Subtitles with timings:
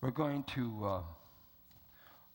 [0.00, 1.00] We're going to uh,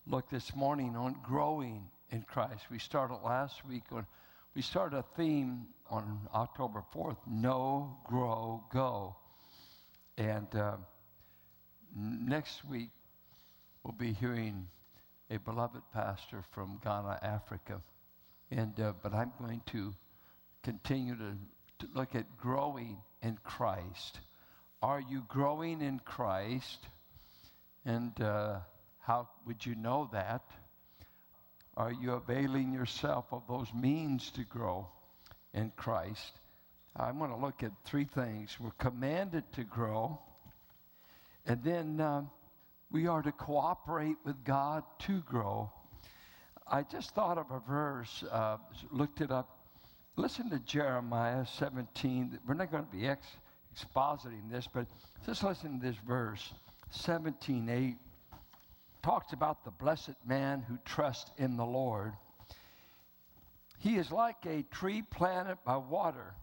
[0.05, 2.65] look this morning on growing in Christ.
[2.69, 4.05] We started last week on,
[4.53, 9.15] we started a theme on October 4th Know, Grow, Go.
[10.17, 10.75] And uh,
[11.95, 12.89] next week,
[13.81, 14.67] we'll be hearing
[15.31, 17.81] a beloved pastor from Ghana, Africa.
[18.51, 19.95] And, uh, but I'm going to
[20.63, 21.37] continue to,
[21.79, 24.19] to look at growing in Christ.
[24.81, 26.87] Are you growing in Christ?
[27.85, 28.59] And uh,
[28.99, 30.43] how would you know that?
[31.75, 34.87] Are you availing yourself of those means to grow
[35.53, 36.39] in Christ?
[36.95, 38.55] I'm going to look at three things.
[38.59, 40.19] We're commanded to grow,
[41.45, 42.21] and then uh,
[42.91, 45.71] we are to cooperate with God to grow.
[46.67, 48.57] I just thought of a verse, uh,
[48.91, 49.57] looked it up.
[50.15, 52.39] Listen to Jeremiah 17.
[52.47, 53.25] We're not going to be ex-
[53.75, 54.85] expositing this, but
[55.25, 56.53] just listen to this verse
[56.93, 57.97] 17 8
[59.01, 62.13] talks about the blessed man who trusts in the Lord.
[63.79, 66.35] He is like a tree planted by water.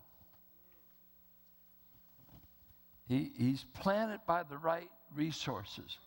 [3.09, 5.99] He, he's planted by the right resources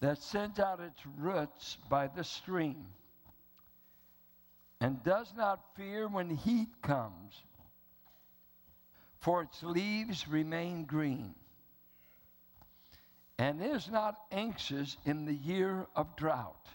[0.00, 2.86] that sends out its roots by the stream
[4.80, 7.42] and does not fear when heat comes,
[9.20, 11.34] for its leaves remain green
[13.38, 16.66] and is not anxious in the year of drought,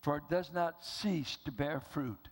[0.00, 2.28] for it does not cease to bear fruit.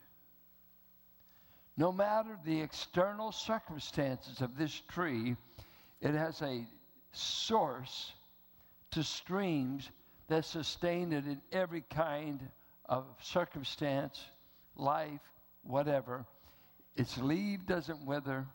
[1.76, 5.36] No matter the external circumstances of this tree,
[6.00, 6.66] it has a
[7.12, 8.12] source
[8.90, 9.90] to streams
[10.28, 12.40] that sustain it in every kind
[12.86, 14.24] of circumstance,
[14.76, 15.20] life,
[15.62, 16.24] whatever.
[16.96, 18.46] Its leaf doesn't wither,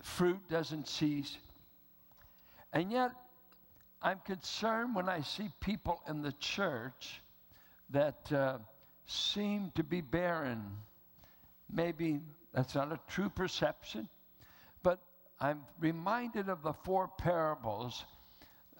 [0.00, 1.36] fruit doesn't cease
[2.72, 3.12] and yet,
[4.00, 7.20] I'm concerned when I see people in the church
[7.90, 8.58] that uh,
[9.06, 10.62] seem to be barren.
[11.72, 12.20] Maybe
[12.52, 14.08] that's not a true perception,
[14.82, 14.98] but
[15.40, 18.04] I'm reminded of the four parables.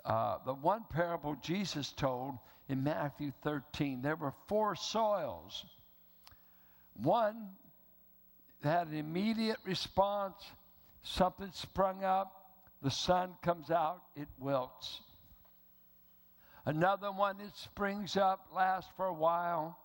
[0.04, 2.38] Uh, the one parable Jesus told
[2.68, 5.64] in Matthew 13, there were four soils.
[6.94, 7.50] One
[8.62, 10.42] had an immediate response,
[11.02, 12.41] something sprung up,
[12.82, 15.02] the sun comes out, it wilts.
[16.64, 19.78] Another one, it springs up, lasts for a while.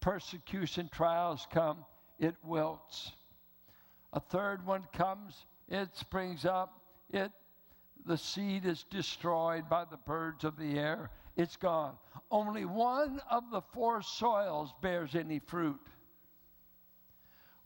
[0.00, 1.84] Persecution, trials come,
[2.18, 3.12] it wilts.
[4.12, 7.30] A third one comes, it springs up, it
[8.04, 11.10] the seed is destroyed by the birds of the air.
[11.36, 11.94] It's gone.
[12.30, 15.80] Only one of the four soils bears any fruit.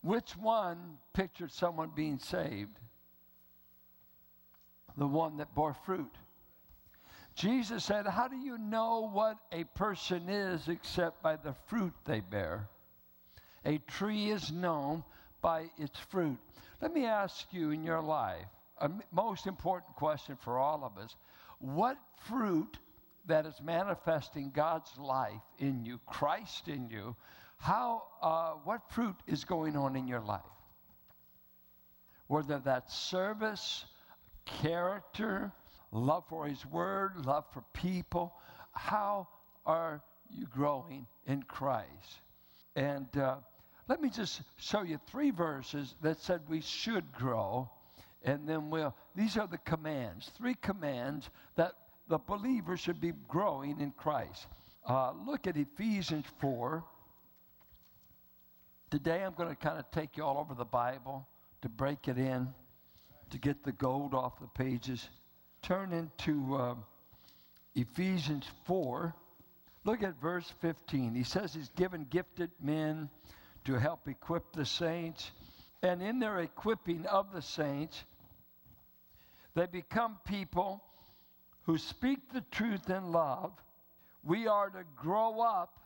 [0.03, 2.78] Which one pictured someone being saved?
[4.96, 6.14] The one that bore fruit.
[7.34, 12.20] Jesus said, How do you know what a person is except by the fruit they
[12.20, 12.68] bear?
[13.64, 15.04] A tree is known
[15.42, 16.38] by its fruit.
[16.80, 18.46] Let me ask you in your life
[18.80, 21.14] a most important question for all of us
[21.58, 21.96] what
[22.28, 22.78] fruit
[23.26, 27.16] that is manifesting God's life in you, Christ in you,
[27.58, 30.42] how, uh, what fruit is going on in your life?
[32.28, 33.84] Whether that's service,
[34.46, 35.52] character,
[35.92, 38.32] love for His Word, love for people.
[38.72, 39.28] How
[39.66, 42.20] are you growing in Christ?
[42.74, 43.36] And uh,
[43.88, 47.70] let me just show you three verses that said we should grow.
[48.24, 51.72] And then we'll, these are the commands, three commands that
[52.08, 54.46] the believer should be growing in Christ.
[54.88, 56.84] Uh, look at Ephesians 4.
[58.90, 61.26] Today I'm going to kind of take you all over the Bible
[61.62, 62.48] to break it in
[63.31, 65.09] to get the gold off the pages,
[65.62, 66.75] turn into uh,
[67.75, 69.14] Ephesians 4.
[69.84, 71.14] Look at verse 15.
[71.14, 73.09] He says he's given gifted men
[73.65, 75.31] to help equip the saints.
[75.82, 78.03] And in their equipping of the saints,
[79.54, 80.82] they become people
[81.65, 83.53] who speak the truth in love.
[84.22, 85.78] We are to grow up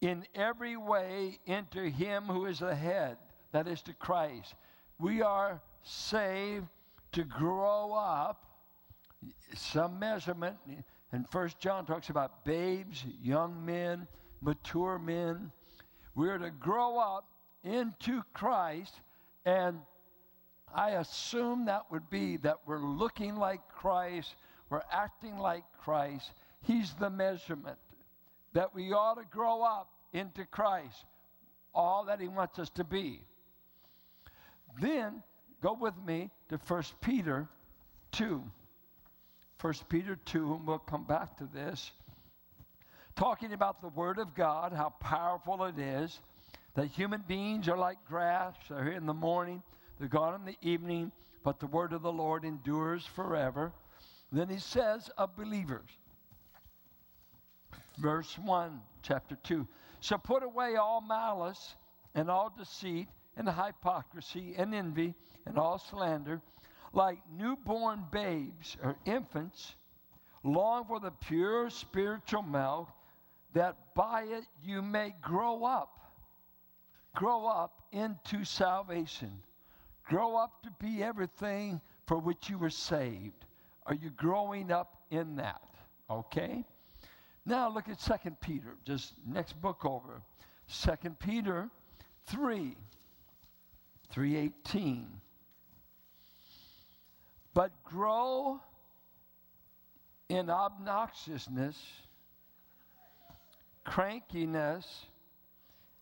[0.00, 3.16] in every way into Him who is the head,
[3.52, 4.54] that is to Christ.
[4.98, 6.66] We are saved
[7.12, 8.42] to grow up.
[9.54, 10.56] Some measurement,
[11.12, 14.06] and First John talks about babes, young men,
[14.40, 15.50] mature men.
[16.14, 17.24] We're to grow up
[17.64, 19.00] into Christ,
[19.44, 19.78] and
[20.74, 24.34] I assume that would be that we're looking like Christ,
[24.70, 26.32] we're acting like Christ.
[26.62, 27.78] He's the measurement.
[28.52, 31.04] That we ought to grow up into Christ,
[31.74, 33.22] all that He wants us to be.
[34.80, 35.22] Then
[35.62, 37.48] go with me to 1 Peter
[38.12, 38.42] 2.
[39.60, 41.92] 1 Peter 2, and we'll come back to this.
[43.14, 46.20] Talking about the Word of God, how powerful it is,
[46.74, 49.62] that human beings are like grass, they're here in the morning,
[49.98, 51.10] they're gone in the evening,
[51.42, 53.72] but the Word of the Lord endures forever.
[54.30, 55.88] Then he says of believers,
[57.96, 59.66] verse 1, chapter 2.
[60.00, 61.76] So put away all malice
[62.14, 65.14] and all deceit and hypocrisy and envy
[65.46, 66.40] and all slander.
[66.92, 69.74] Like newborn babes or infants,
[70.42, 72.88] long for the pure spiritual milk,
[73.54, 75.98] that by it you may grow up.
[77.14, 79.32] Grow up into salvation.
[80.04, 83.44] Grow up to be everything for which you were saved.
[83.86, 85.62] Are you growing up in that?
[86.10, 86.64] Okay?
[87.44, 90.22] Now look at 2 Peter, just next book over.
[90.68, 91.70] 2 Peter
[92.26, 92.76] 3,
[94.10, 95.06] 318.
[97.54, 98.60] But grow
[100.28, 101.76] in obnoxiousness,
[103.86, 104.84] crankiness,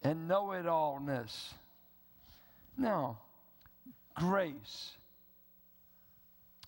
[0.03, 1.53] and know it allness.
[2.77, 3.19] Now,
[4.15, 4.93] grace.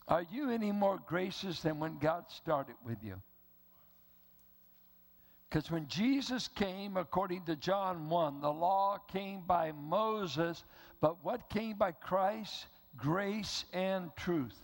[0.08, 3.20] Are you any more gracious than when God started with you?
[5.48, 10.62] Because when Jesus came, according to John 1, the law came by Moses,
[11.00, 12.66] but what came by Christ?
[12.96, 14.56] Grace and truth.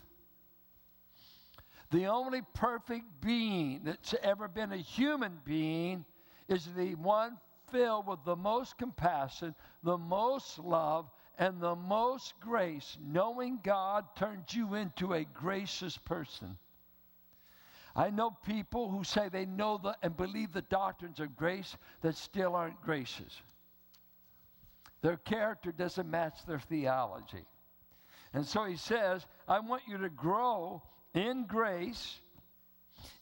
[1.90, 6.06] The only perfect being that's ever been a human being
[6.48, 7.36] is the one
[7.70, 12.96] filled with the most compassion, the most love, and the most grace.
[13.00, 16.56] Knowing God turns you into a gracious person.
[17.94, 22.16] I know people who say they know the, and believe the doctrines of grace that
[22.16, 23.42] still aren't gracious.
[25.02, 27.44] Their character doesn't match their theology.
[28.32, 30.82] And so he says, I want you to grow
[31.14, 32.18] in grace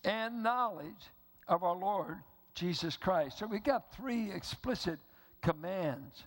[0.04, 1.10] and knowledge
[1.48, 2.18] of our Lord
[2.54, 3.38] Jesus Christ.
[3.38, 5.00] So we got three explicit
[5.42, 6.24] commands.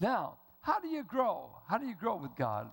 [0.00, 1.50] Now, how do you grow?
[1.68, 2.68] How do you grow with God?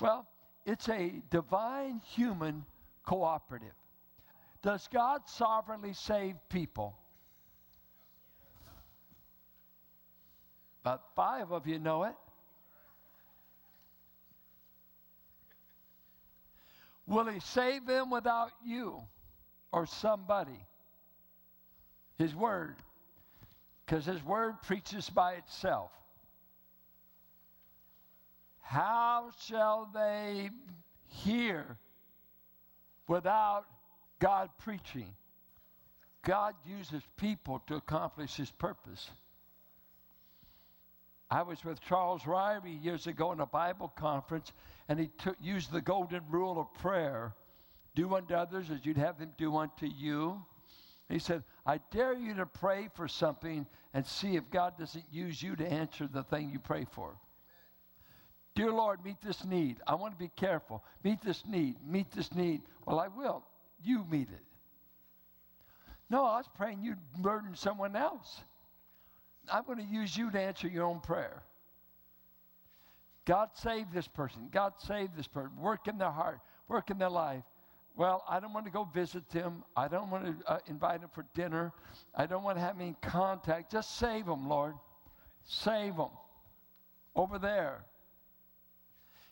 [0.00, 0.26] Well,
[0.66, 2.64] it's a divine human
[3.04, 3.74] cooperative.
[4.62, 6.94] Does God sovereignly save people?
[10.82, 12.14] About five of you know it.
[17.06, 19.00] Will He save them without you
[19.72, 20.64] or somebody?
[22.18, 22.76] His Word.
[23.84, 25.90] Because His Word preaches by itself.
[28.60, 30.50] How shall they
[31.08, 31.76] hear
[33.08, 33.64] without
[34.20, 35.12] God preaching.
[36.22, 39.10] God uses people to accomplish his purpose.
[41.30, 44.52] I was with Charles Ryrie years ago in a Bible conference,
[44.88, 45.10] and he
[45.40, 47.34] used the golden rule of prayer
[47.94, 50.42] do unto others as you'd have them do unto you.
[51.08, 55.42] He said, I dare you to pray for something and see if God doesn't use
[55.42, 57.16] you to answer the thing you pray for.
[58.54, 59.76] Dear Lord, meet this need.
[59.86, 60.84] I want to be careful.
[61.02, 61.76] Meet this need.
[61.86, 62.62] Meet this need.
[62.86, 63.44] Well, I will
[63.82, 64.44] you meet it.
[66.08, 68.42] No, I was praying you'd burden someone else.
[69.52, 71.42] I'm going to use you to answer your own prayer.
[73.24, 74.48] God save this person.
[74.50, 75.52] God save this person.
[75.60, 76.40] Work in their heart.
[76.68, 77.44] Work in their life.
[77.96, 79.64] Well, I don't want to go visit them.
[79.76, 81.72] I don't want to uh, invite them for dinner.
[82.14, 83.72] I don't want to have any contact.
[83.72, 84.74] Just save them, Lord.
[85.44, 86.10] Save them.
[87.14, 87.84] Over there.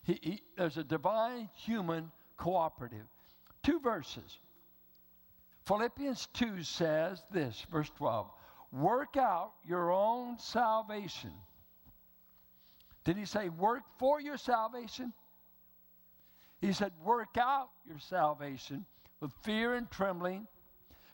[0.03, 3.07] He, he, there's a divine human cooperative.
[3.63, 4.39] Two verses.
[5.67, 8.27] Philippians 2 says this, verse 12
[8.73, 11.33] Work out your own salvation.
[13.05, 15.13] Did he say work for your salvation?
[16.61, 18.85] He said, Work out your salvation
[19.21, 20.47] with fear and trembling,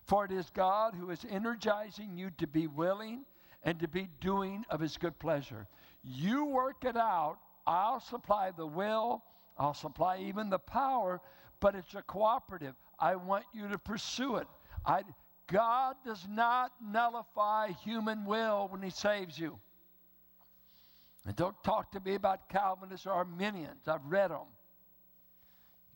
[0.04, 3.24] for it is God who is energizing you to be willing
[3.62, 5.66] and to be doing of his good pleasure.
[6.02, 9.22] You work it out, I'll supply the will,
[9.56, 11.20] I'll supply even the power,
[11.60, 12.74] but it's a cooperative.
[12.98, 14.46] I want you to pursue it.
[14.84, 15.02] I,
[15.46, 19.58] God does not nullify human will when He saves you.
[21.26, 23.88] And don't talk to me about Calvinists or Arminians.
[23.88, 24.46] I've read them.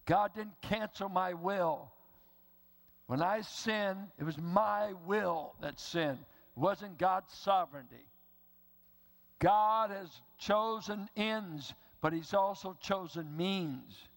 [0.07, 1.91] God didn't cancel my will.
[3.07, 6.19] When I sinned, it was my will that sinned.
[6.19, 8.07] It wasn't God's sovereignty.
[9.39, 14.08] God has chosen ends, but He's also chosen means.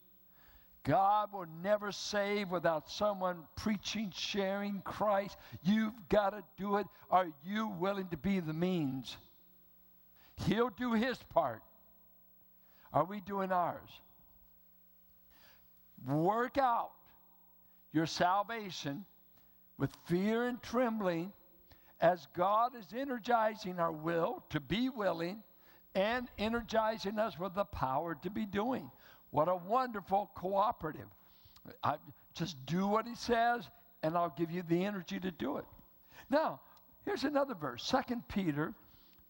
[0.83, 5.37] God will never save without someone preaching, sharing Christ.
[5.63, 6.87] You've got to do it.
[7.09, 9.15] Are you willing to be the means?
[10.47, 11.61] He'll do his part.
[12.93, 13.89] Are we doing ours?
[16.07, 16.91] work out
[17.93, 19.05] your salvation
[19.77, 21.31] with fear and trembling
[21.99, 25.43] as God is energizing our will to be willing
[25.95, 28.89] and energizing us with the power to be doing.
[29.31, 31.07] What a wonderful cooperative.
[31.83, 31.95] I,
[32.33, 33.69] just do what he says,
[34.03, 35.65] and I'll give you the energy to do it.
[36.29, 36.61] Now,
[37.05, 38.73] here's another verse 2 Peter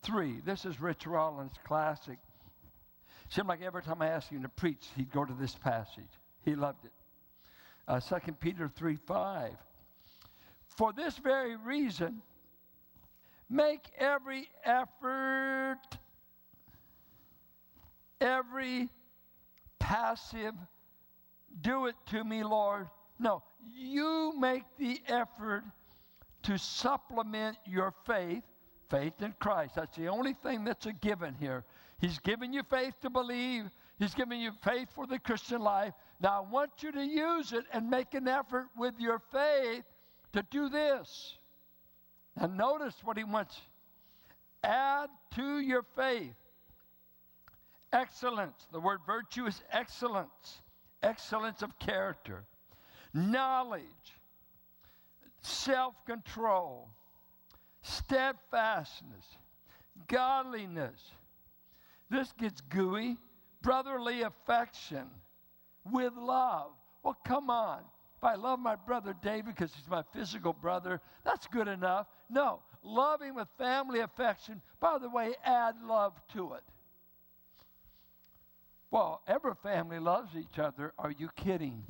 [0.04, 0.42] 3.
[0.46, 2.20] This is Rich Rollins' classic.
[3.30, 6.04] Seemed like every time I asked him to preach, he'd go to this passage.
[6.44, 6.92] He loved it.
[7.88, 9.52] Uh, 2 Peter 3 5.
[10.68, 12.22] For this very reason,
[13.50, 15.80] make every effort,
[18.22, 18.90] every
[19.80, 20.54] passive,
[21.62, 22.88] do it to me, Lord.
[23.20, 23.44] No,
[23.76, 25.64] you make the effort
[26.44, 28.44] to supplement your faith,
[28.90, 29.76] faith in Christ.
[29.76, 31.66] That's the only thing that's a given here.
[32.00, 33.66] He's given you faith to believe,
[34.00, 35.94] He's given you faith for the Christian life.
[36.20, 39.84] Now, I want you to use it and make an effort with your faith
[40.34, 41.38] to do this.
[42.36, 43.60] And notice what He wants
[44.64, 46.34] add to your faith
[47.94, 48.68] excellence.
[48.72, 50.62] The word virtue is excellence,
[51.02, 52.44] excellence of character,
[53.14, 53.84] knowledge,
[55.42, 56.90] self control,
[57.82, 59.26] steadfastness,
[60.08, 61.00] godliness.
[62.10, 63.18] This gets gooey.
[63.62, 65.08] Brotherly affection
[65.92, 66.72] with love.
[67.04, 67.82] Well, come on.
[68.18, 72.08] If I love my brother David because he's my physical brother, that's good enough.
[72.30, 74.62] No, loving with family affection.
[74.80, 76.64] By the way, add love to it.
[78.92, 80.94] Well, every family loves each other.
[81.00, 81.84] Are you kidding?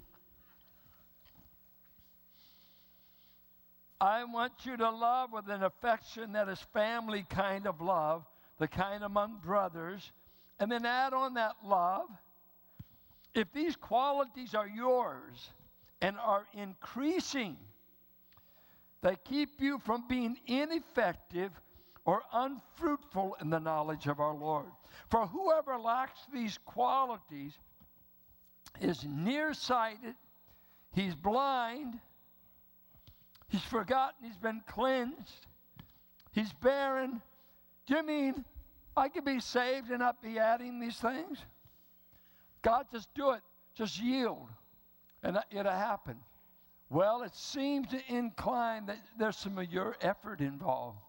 [3.99, 8.23] I want you to love with an affection that is family kind of love,
[8.59, 10.11] the kind among brothers,
[10.59, 12.07] and then add on that love.
[13.33, 15.49] If these qualities are yours
[16.01, 17.57] and are increasing,
[19.01, 21.51] they keep you from being ineffective
[22.05, 24.65] or unfruitful in the knowledge of our Lord.
[25.09, 27.53] For whoever lacks these qualities
[28.79, 30.15] is nearsighted,
[30.93, 31.99] he's blind,
[33.49, 35.47] he's forgotten, he's been cleansed,
[36.31, 37.21] he's barren.
[37.85, 38.45] Do you mean
[38.95, 41.39] I could be saved and not be adding these things?
[42.61, 43.41] God, just do it.
[43.73, 44.49] Just yield,
[45.23, 46.17] and it'll happen.
[46.89, 50.99] Well, it seems to incline that there's some of your effort involved.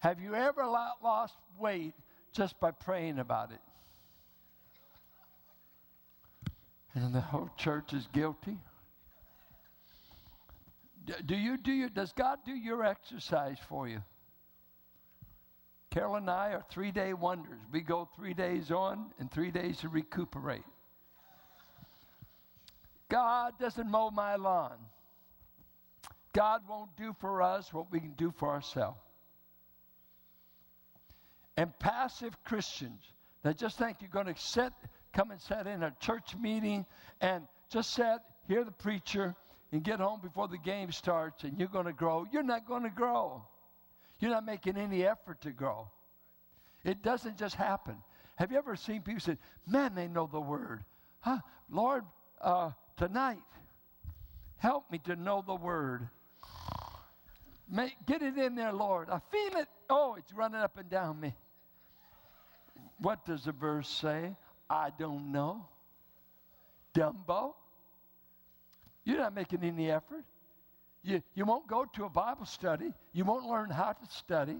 [0.00, 1.94] Have you ever lost weight
[2.32, 3.60] just by praying about it?
[6.94, 8.58] And the whole church is guilty.
[11.26, 14.02] Do you do your, does God do your exercise for you?
[15.90, 17.58] Carol and I are three day wonders.
[17.72, 20.64] We go three days on and three days to recuperate.
[23.08, 24.78] God doesn't mow my lawn.
[26.32, 29.00] God won't do for us what we can do for ourselves.
[31.56, 33.02] And passive Christians
[33.42, 34.72] that just think you're going to sit,
[35.12, 36.86] come and sit in a church meeting
[37.20, 39.34] and just sit, hear the preacher,
[39.72, 42.26] and get home before the game starts and you're going to grow.
[42.32, 43.44] You're not going to grow.
[44.18, 45.88] You're not making any effort to grow.
[46.84, 47.96] It doesn't just happen.
[48.36, 50.84] Have you ever seen people say, man, they know the word?
[51.20, 51.38] Huh?
[51.70, 52.04] Lord,
[52.40, 53.38] uh, tonight,
[54.56, 56.08] help me to know the word.
[57.70, 59.08] Make, get it in there, Lord.
[59.08, 59.68] I feel it.
[59.88, 61.34] Oh, it's running up and down me.
[62.98, 64.36] What does the verse say?
[64.68, 65.66] I don't know.
[66.94, 67.54] Dumbo.
[69.04, 70.24] You're not making any effort.
[71.02, 72.92] You, you won't go to a Bible study.
[73.12, 74.58] You won't learn how to study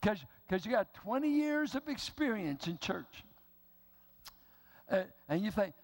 [0.00, 3.24] because you got 20 years of experience in church.
[4.90, 5.74] Uh, and you think,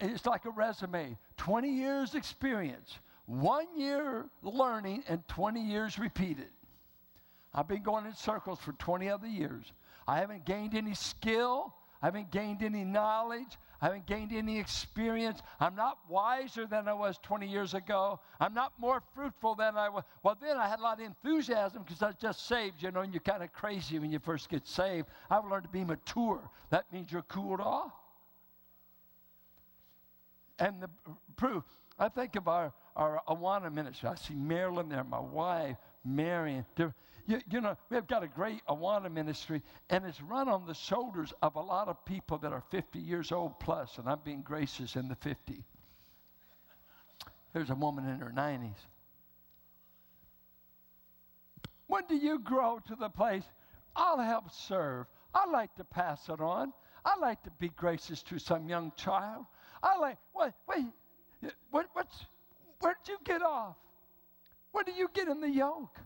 [0.00, 6.48] it's like a resume 20 years experience, one year learning, and 20 years repeated.
[7.52, 9.72] I've been going in circles for 20 other years.
[10.06, 11.74] I haven't gained any skill.
[12.02, 13.58] I haven't gained any knowledge.
[13.80, 15.40] I haven't gained any experience.
[15.60, 18.20] I'm not wiser than I was 20 years ago.
[18.40, 20.04] I'm not more fruitful than I was.
[20.22, 23.00] Well, then I had a lot of enthusiasm because I was just saved, you know,
[23.00, 25.08] and you're kind of crazy when you first get saved.
[25.30, 26.40] I've learned to be mature.
[26.70, 27.92] That means you're cooled off.
[30.58, 30.88] And the
[31.36, 31.64] proof,
[31.98, 34.08] I think of our, our Awana ministry.
[34.08, 36.64] I see Marilyn there, my wife, Marion.
[37.26, 41.32] You, you know, we've got a great Awana ministry, and it's run on the shoulders
[41.42, 44.96] of a lot of people that are 50 years old plus, and I'm being gracious
[44.96, 45.62] in the 50.
[47.52, 48.74] There's a woman in her 90s.
[51.86, 53.44] When do you grow to the place,
[53.94, 55.06] I'll help serve?
[55.34, 56.72] I like to pass it on.
[57.04, 59.44] I like to be gracious to some young child.
[59.82, 60.86] I like, wait, wait,
[61.70, 62.24] what, what's,
[62.80, 63.76] where did you get off?
[64.72, 65.98] Where do you get in the yoke?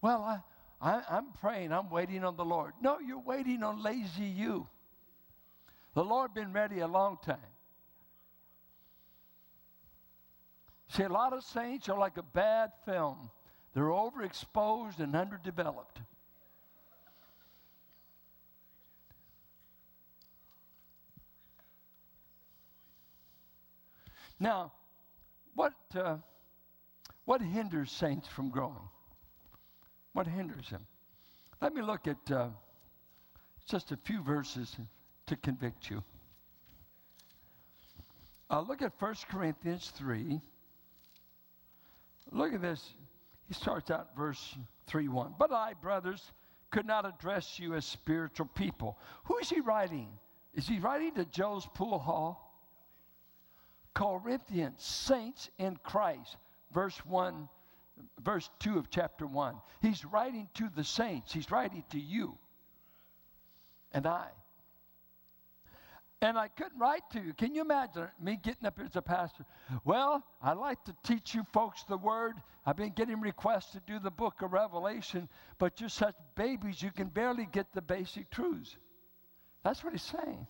[0.00, 0.40] Well, I,
[0.80, 2.72] I, I'm praying, I'm waiting on the Lord.
[2.80, 4.66] No, you're waiting on lazy you.
[5.94, 7.36] The Lord been ready a long time.
[10.88, 13.30] See, a lot of saints are like a bad film.
[13.74, 16.00] They're overexposed and underdeveloped.
[24.38, 24.72] Now,
[25.54, 26.16] what, uh,
[27.24, 28.88] what hinders saints from growing?
[30.12, 30.86] What hinders them?
[31.60, 32.48] Let me look at uh,
[33.66, 34.76] just a few verses
[35.26, 36.02] to convict you.
[38.50, 40.40] Uh, look at 1 Corinthians 3.
[42.30, 42.94] Look at this.
[43.48, 44.56] He starts out verse
[44.86, 45.34] 3 1.
[45.38, 46.32] But I, brothers,
[46.70, 48.98] could not address you as spiritual people.
[49.24, 50.08] Who is he writing?
[50.54, 52.43] Is he writing to Joe's pool hall?
[53.94, 56.36] Corinthians, saints in Christ,
[56.72, 57.48] verse 1,
[58.22, 59.54] verse 2 of chapter 1.
[59.80, 62.36] He's writing to the saints, he's writing to you
[63.92, 64.26] and I.
[66.20, 67.34] And I couldn't write to you.
[67.34, 69.44] Can you imagine me getting up here as a pastor?
[69.84, 72.36] Well, I like to teach you folks the word.
[72.64, 76.90] I've been getting requests to do the book of Revelation, but you're such babies, you
[76.90, 78.74] can barely get the basic truths.
[79.62, 80.46] That's what he's saying.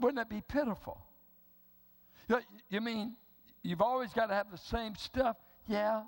[0.00, 0.98] Wouldn't that be pitiful?
[2.68, 3.14] You mean
[3.62, 5.36] you've always got to have the same stuff?
[5.66, 6.02] Yeah.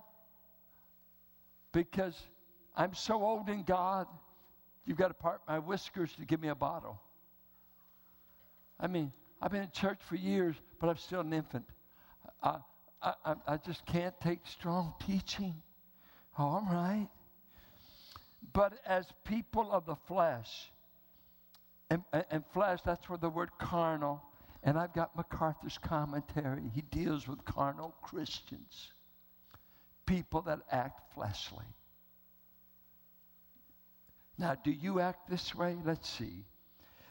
[1.73, 2.17] Because
[2.77, 4.07] I'm so old in God,
[4.87, 7.01] you've got to part my whiskers to give me a bottle.
[8.79, 11.65] I mean, I've been in church for years, but I'm still an infant.
[12.43, 12.59] I,
[13.03, 15.55] I, I just can't take strong teaching.
[16.39, 17.09] All right.
[18.53, 20.71] But as people of the flesh,
[21.91, 24.23] and, and flesh, that's where the word carnal
[24.65, 26.71] and I've got MacArthur's commentary.
[26.75, 28.93] He deals with carnal Christians,
[30.07, 31.67] people that act fleshly.
[34.39, 35.77] Now, do you act this way?
[35.85, 36.45] Let's see.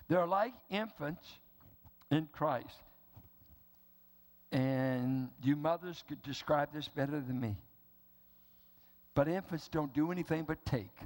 [0.10, 1.28] They're like infants
[2.12, 2.82] in Christ.
[4.52, 7.56] And you mothers could describe this better than me.
[9.13, 10.98] But infants don't do anything but take.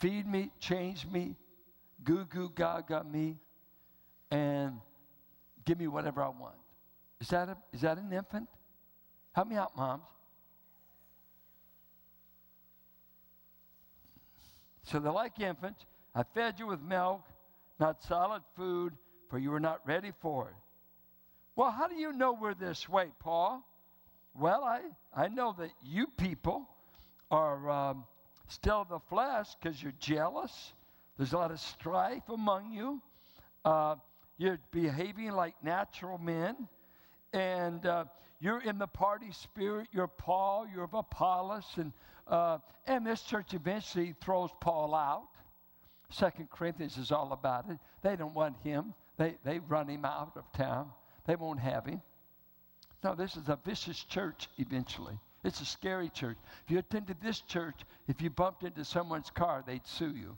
[0.00, 1.36] Feed me, change me,
[2.02, 3.38] goo goo gaga me,
[4.32, 4.80] and
[5.66, 6.56] give me whatever I want.
[7.20, 8.48] Is that, a, is that an infant?
[9.32, 10.02] Help me out, moms.
[14.84, 15.84] So they're like infants.
[16.14, 17.22] I fed you with milk,
[17.78, 18.94] not solid food,
[19.28, 20.54] for you were not ready for it.
[21.54, 23.62] Well, how do you know we're this way, Paul?
[24.34, 24.80] Well, I,
[25.14, 26.66] I know that you people
[27.30, 28.04] are um,
[28.48, 30.72] still the flesh because you're jealous.
[31.18, 33.02] There's a lot of strife among you.
[33.64, 33.96] Uh,
[34.38, 36.68] you're behaving like natural men.
[37.32, 38.04] And uh,
[38.40, 39.88] you're in the party spirit.
[39.92, 40.66] You're Paul.
[40.72, 41.66] You're of Apollos.
[41.76, 41.92] And,
[42.26, 45.28] uh, and this church eventually throws Paul out.
[46.10, 47.78] Second Corinthians is all about it.
[48.02, 48.94] They don't want him.
[49.16, 50.90] They, they run him out of town.
[51.26, 52.02] They won't have him.
[53.02, 55.18] No, this is a vicious church eventually.
[55.44, 56.36] It's a scary church.
[56.64, 60.36] If you attended this church, if you bumped into someone's car, they'd sue you.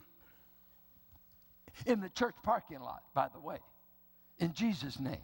[1.85, 3.57] In the church parking lot, by the way
[4.39, 5.17] in Jesus' name.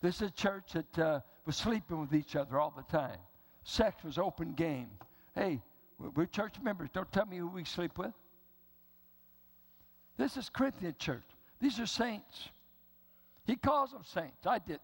[0.00, 3.18] this is a church that uh, was sleeping with each other all the time.
[3.64, 4.88] Sex was open game.
[5.34, 5.60] Hey,
[5.98, 6.88] we're church members.
[6.92, 8.12] Don't tell me who we sleep with.
[10.16, 11.24] This is Corinthian church.
[11.60, 12.48] These are saints.
[13.46, 14.46] He calls them saints.
[14.46, 14.80] I didn't.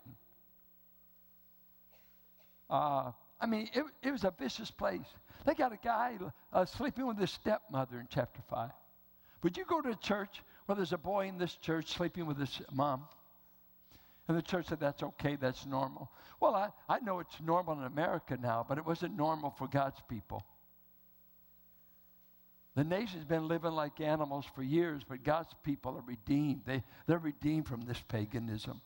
[2.68, 5.06] Uh, I mean, it, it was a vicious place.
[5.44, 6.18] They got a guy
[6.52, 8.70] uh, sleeping with his stepmother in chapter 5.
[9.42, 12.38] Would you go to a church where there's a boy in this church sleeping with
[12.38, 13.04] his mom?
[14.28, 16.10] And the church said, that's okay, that's normal.
[16.40, 20.00] Well, I, I know it's normal in America now, but it wasn't normal for God's
[20.08, 20.44] people.
[22.74, 26.62] The nation's been living like animals for years, but God's people are redeemed.
[26.66, 28.82] They, they're redeemed from this paganism.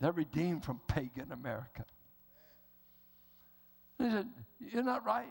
[0.00, 1.84] They're redeemed from pagan America.
[3.98, 5.28] He said, You're not right.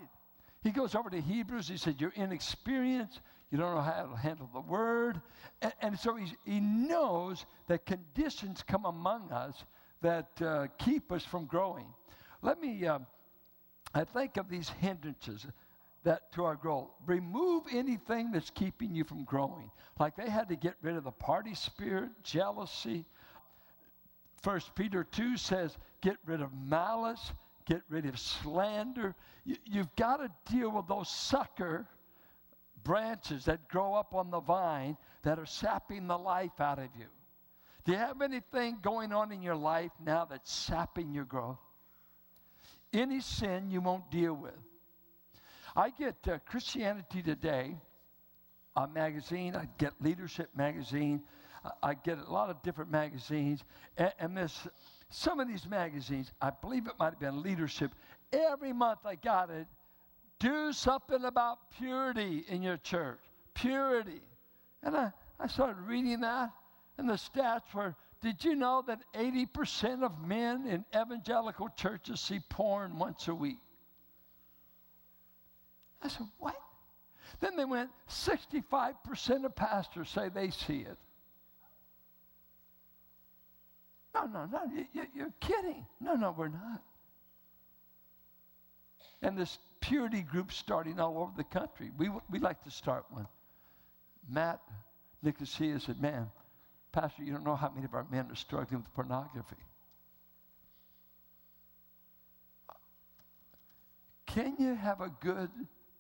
[0.64, 1.68] He goes over to Hebrews.
[1.68, 3.22] He said, You're inexperienced.
[3.50, 5.22] You don't know how to handle the word.
[5.62, 9.64] And, and so he knows that conditions come among us
[10.02, 11.88] that uh, keep us from growing.
[12.42, 13.00] Let me, uh,
[13.94, 15.46] I think of these hindrances
[16.04, 16.90] that to our growth.
[17.06, 19.70] Remove anything that's keeping you from growing.
[20.00, 23.06] Like they had to get rid of the party spirit, jealousy.
[24.42, 27.32] First Peter 2 says, get rid of malice,
[27.66, 29.16] get rid of slander.
[29.46, 31.88] You, you've got to deal with those sucker
[32.84, 37.06] branches that grow up on the vine that are sapping the life out of you.
[37.84, 41.60] Do you have anything going on in your life now that's sapping your growth?
[42.94, 44.54] Any sin you won't deal with.
[45.76, 47.78] I get uh, Christianity Today,
[48.76, 51.24] a magazine, I get Leadership Magazine,
[51.82, 53.64] I get a lot of different magazines,
[53.98, 54.68] and, and this,
[55.12, 57.94] some of these magazines, I believe it might have been Leadership,
[58.34, 59.68] every month I got it
[60.40, 63.20] do something about purity in your church.
[63.54, 64.22] Purity.
[64.82, 66.50] And I, I started reading that,
[66.98, 72.40] and the stats were did you know that 80% of men in evangelical churches see
[72.50, 73.58] porn once a week?
[76.04, 76.56] I said, What?
[77.40, 80.98] Then they went, 65% of pastors say they see it.
[84.14, 84.60] No, no, no,
[84.94, 85.86] you, you're kidding.
[86.00, 86.82] No, no, we're not.
[89.22, 91.92] And this purity group starting all over the country.
[91.98, 93.28] We, we like to start one.
[94.30, 94.60] Matt
[95.22, 96.30] Nicosia said, Man,
[96.92, 99.56] Pastor, you don't know how many of our men are struggling with pornography.
[104.26, 105.50] Can you have a good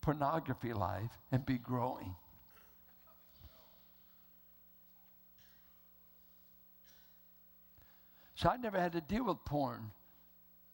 [0.01, 2.15] pornography life and be growing?
[8.41, 9.91] So I never had to deal with porn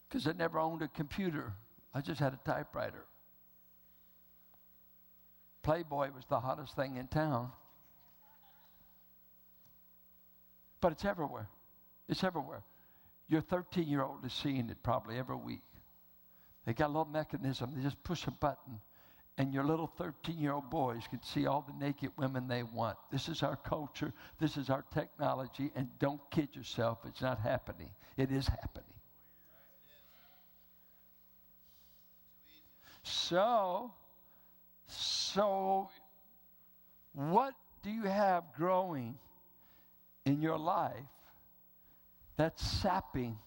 [0.08, 1.52] because I never owned a computer.
[1.92, 3.04] I just had a typewriter.
[5.62, 7.50] Playboy was the hottest thing in town.
[10.80, 11.50] But it's everywhere.
[12.08, 12.62] It's everywhere.
[13.28, 15.60] Your 13 year old is seeing it probably every week.
[16.64, 17.72] They got a little mechanism.
[17.76, 18.80] They just push a button,
[19.38, 22.98] and your little 13 year old boys can see all the naked women they want.
[23.10, 24.12] This is our culture.
[24.40, 25.70] This is our technology.
[25.76, 27.90] And don't kid yourself, it's not happening.
[28.16, 28.84] It is happening.
[33.04, 33.92] So,
[34.88, 35.88] so
[37.14, 39.14] what do you have growing
[40.26, 40.92] in your life
[42.36, 43.38] that's sapping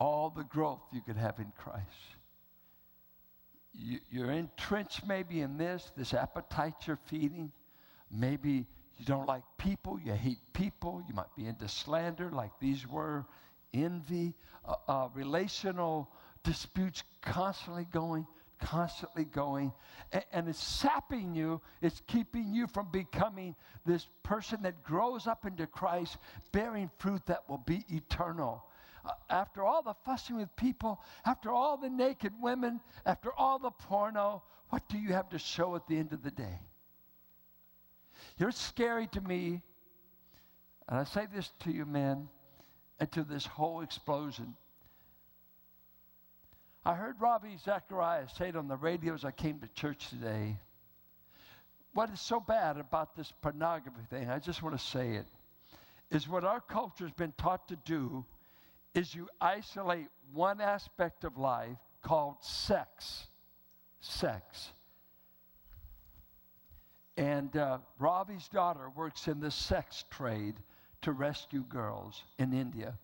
[0.00, 2.16] all the growth you could have in Christ?
[3.78, 7.52] You, you're entrenched maybe in this, this appetite you're feeding.
[8.10, 8.66] Maybe
[8.98, 13.26] you don't like people, you hate people, you might be into slander like these were,
[13.74, 14.34] envy,
[14.64, 16.08] uh, uh, relational
[16.42, 18.26] disputes constantly going
[18.58, 19.72] constantly going
[20.12, 25.44] and, and, it's sapping you it's keeping you from becoming this person that grows up
[25.44, 26.16] into christ
[26.52, 28.64] bearing fruit that will be eternal
[29.30, 34.42] after all the fussing with people after all the naked women after all the porno
[34.70, 36.60] what do you have to show at the end of the day
[38.38, 39.60] you're scary to me
[40.88, 42.28] and i say this to you men
[43.00, 44.54] and to this whole explosion
[46.86, 50.56] I heard Ravi Zacharias say it on the radio as I came to church today.
[51.94, 55.26] What is so bad about this pornography thing, I just want to say it,
[56.12, 58.24] is what our culture has been taught to do
[58.96, 63.26] is you isolate one aspect of life called sex.
[64.00, 64.72] Sex.
[67.16, 70.54] And uh, Ravi's daughter works in the sex trade
[71.02, 72.98] to rescue girls in India.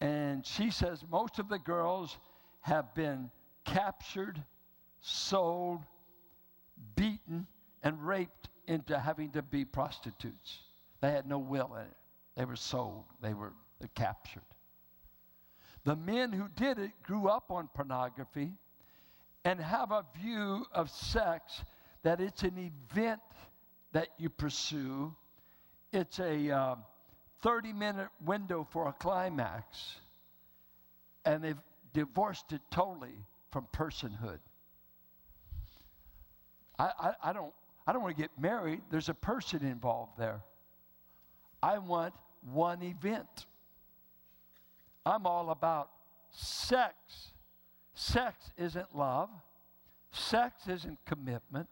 [0.00, 2.16] And she says most of the girls
[2.60, 3.30] have been
[3.64, 4.42] captured,
[5.00, 5.80] sold,
[6.96, 7.46] beaten,
[7.82, 10.58] and raped into having to be prostitutes.
[11.00, 11.96] They had no will in it.
[12.36, 13.52] They were sold, they were
[13.94, 14.42] captured.
[15.84, 18.52] The men who did it grew up on pornography
[19.44, 21.62] and have a view of sex
[22.02, 23.20] that it's an event
[23.92, 25.14] that you pursue,
[25.92, 26.76] it's a uh,
[27.42, 29.96] 30 minute window for a climax.
[31.24, 31.58] And they've
[31.92, 33.14] divorced it totally
[33.50, 34.38] from personhood.
[36.78, 37.52] I, I, I don't,
[37.86, 38.80] I don't want to get married.
[38.90, 40.40] There's a person involved there.
[41.62, 42.14] I want
[42.52, 43.46] one event.
[45.04, 45.90] I'm all about
[46.30, 46.94] sex.
[47.94, 49.30] Sex isn't love.
[50.12, 51.68] Sex isn't commitment.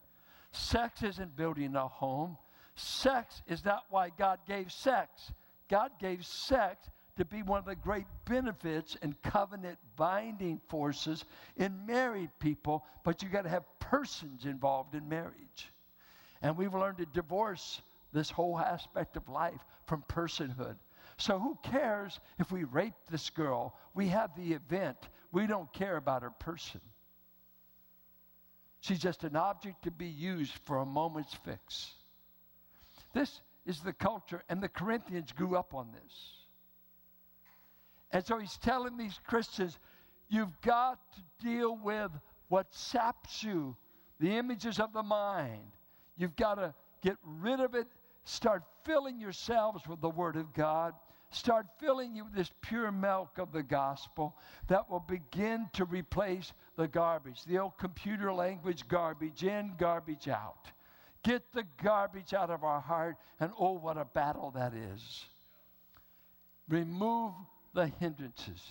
[0.52, 2.36] Sex isn't building a home.
[2.74, 5.32] Sex is not why God gave sex.
[5.68, 11.24] God gave sex to be one of the great benefits and covenant binding forces
[11.56, 15.72] in married people, but you got to have persons involved in marriage.
[16.42, 20.76] And we've learned to divorce this whole aspect of life from personhood.
[21.18, 23.76] So who cares if we rape this girl?
[23.94, 24.96] We have the event.
[25.32, 26.80] We don't care about her person.
[28.80, 31.92] She's just an object to be used for a moment's fix.
[33.12, 36.14] This is the culture, and the Corinthians grew up on this.
[38.12, 39.78] And so he's telling these Christians,
[40.28, 42.10] You've got to deal with
[42.48, 43.76] what saps you,
[44.20, 45.72] the images of the mind.
[46.16, 47.86] You've got to get rid of it.
[48.24, 50.92] Start filling yourselves with the Word of God.
[51.30, 54.34] Start filling you with this pure milk of the gospel
[54.68, 60.70] that will begin to replace the garbage, the old computer language garbage in, garbage out.
[61.22, 65.26] Get the garbage out of our heart, and oh, what a battle that is.
[66.68, 67.34] Remove
[67.74, 68.62] the hindrances.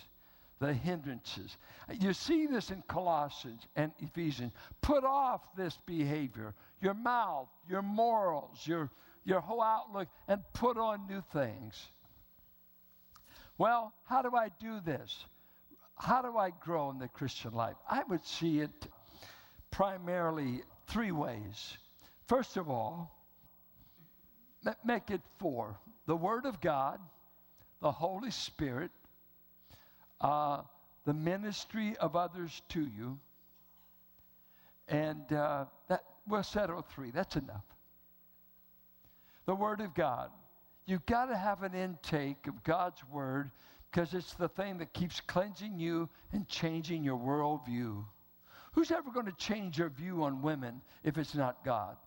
[0.58, 1.56] The hindrances.
[2.00, 4.50] You see this in Colossians and Ephesians.
[4.80, 8.90] Put off this behavior, your mouth, your morals, your,
[9.24, 11.92] your whole outlook, and put on new things.
[13.58, 15.24] Well, how do I do this?
[15.96, 17.74] How do I grow in the Christian life?
[17.90, 18.86] I would see it
[19.72, 21.76] primarily three ways.
[22.26, 23.12] First of all,
[24.84, 27.00] make it four the Word of God,
[27.82, 28.90] the Holy Spirit,
[30.22, 30.62] uh,
[31.04, 33.18] the ministry of others to you,
[34.88, 37.10] and uh, that we'll settle three.
[37.10, 37.64] That's enough.
[39.44, 40.30] The Word of God.
[40.88, 43.50] You've got to have an intake of God's Word
[43.90, 48.02] because it's the thing that keeps cleansing you and changing your worldview.
[48.72, 51.98] Who's ever going to change your view on women if it's not God?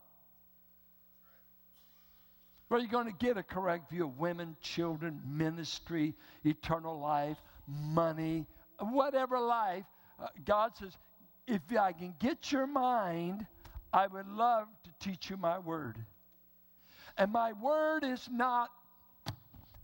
[2.70, 7.38] Where are you going to get a correct view of women, children, ministry, eternal life,
[7.68, 8.48] money,
[8.80, 9.86] whatever life?
[10.20, 10.98] Uh, God says,
[11.46, 13.46] if I can get your mind,
[13.94, 16.04] I would love to teach you my word.
[17.18, 18.70] And my word is not,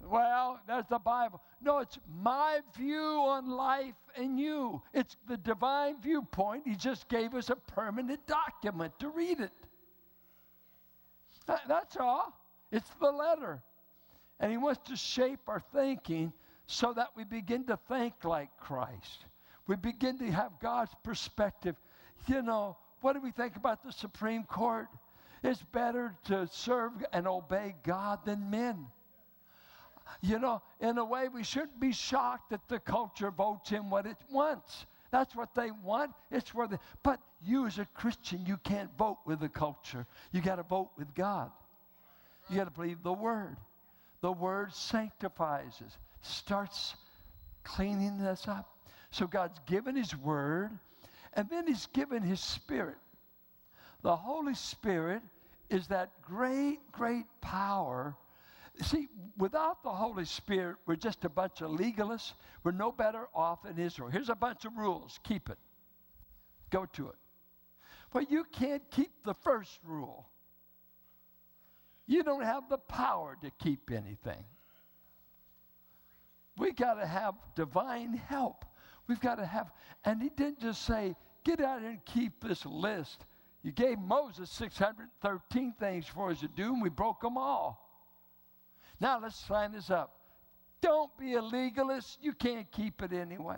[0.04, 1.42] well, that's the Bible.
[1.62, 4.82] No, it's my view on life and you.
[4.94, 6.63] It's the divine viewpoint.
[6.66, 9.52] He just gave us a permanent document to read it.
[11.68, 12.38] That's all.
[12.72, 13.62] It's the letter.
[14.40, 16.34] And He wants to shape our thinking
[16.68, 19.26] so that we begin to think like Christ.
[19.68, 21.76] We begin to have God's perspective.
[22.28, 24.88] You know, what do we think about the Supreme Court?
[25.43, 28.88] It's better to serve and obey God than men.
[30.21, 34.06] You know, in a way, we shouldn't be shocked that the culture votes in what
[34.06, 34.86] it wants.
[35.12, 36.12] That's what they want.
[36.32, 40.06] It's where they, but you as a Christian, you can't vote with the culture.
[40.32, 41.52] You got to vote with God.
[42.50, 43.58] You got to believe the Word.
[44.21, 46.95] The Word sanctifies us, starts
[47.63, 48.69] cleaning us up.
[49.12, 50.71] So God's given His Word,
[51.34, 52.97] and then He's given His Spirit.
[54.02, 55.22] The Holy Spirit
[55.70, 58.16] is that great, great power.
[58.82, 62.34] See, without the Holy Spirit, we're just a bunch of legalists.
[62.64, 64.10] We're no better off in Israel.
[64.10, 65.58] Here's a bunch of rules keep it,
[66.70, 67.16] go to it.
[68.14, 70.28] But you can't keep the first rule.
[72.06, 74.46] You don't have the power to keep anything.
[76.58, 78.66] We got to have divine help.
[79.08, 79.72] We've got to have,
[80.06, 83.26] and he didn't just say, get out and keep this list.
[83.68, 87.86] You gave Moses 613 things for us to do, and we broke them all.
[89.02, 90.22] Now let's sign this up.
[90.80, 92.18] Don't be a legalist.
[92.22, 93.58] You can't keep it anyway.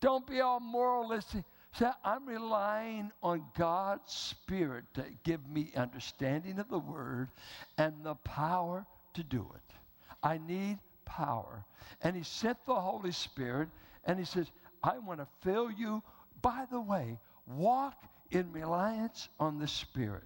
[0.00, 1.42] Don't be all moralistic.
[1.72, 7.30] Say, I'm relying on God's Spirit to give me understanding of the Word
[7.78, 9.74] and the power to do it.
[10.22, 11.64] I need power.
[12.02, 13.70] And He sent the Holy Spirit,
[14.04, 14.52] and He says,
[14.84, 16.04] I want to fill you.
[16.42, 17.18] By the way,
[17.56, 20.24] walk in reliance on the Spirit.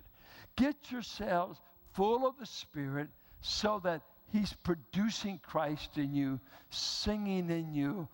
[0.56, 1.60] Get yourselves
[1.92, 3.08] full of the Spirit
[3.40, 8.08] so that He's producing Christ in you, singing in you,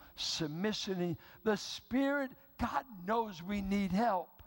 [1.01, 1.16] you.
[1.44, 4.42] The Spirit God knows we need help,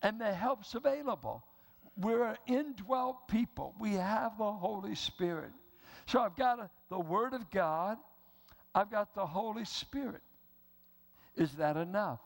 [0.00, 1.44] and the help's available.
[1.98, 3.74] We're indwelt people.
[3.78, 5.50] We have the Holy Spirit.
[6.06, 7.98] So I've got a, the Word of God,
[8.74, 10.22] I've got the Holy Spirit.
[11.36, 12.20] Is that enough?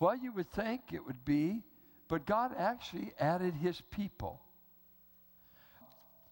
[0.00, 1.62] Well, you would think it would be,
[2.08, 4.40] but God actually added His people.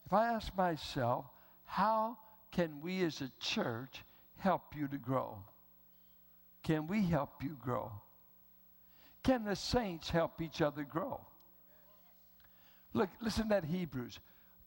[0.07, 1.27] If I ask myself,
[1.67, 2.17] how
[2.51, 4.03] can we as a church
[4.39, 5.39] help you to grow?
[6.63, 7.93] Can we help you grow?
[9.23, 11.21] Can the saints help each other grow?
[12.95, 14.19] Look, listen to that Hebrews.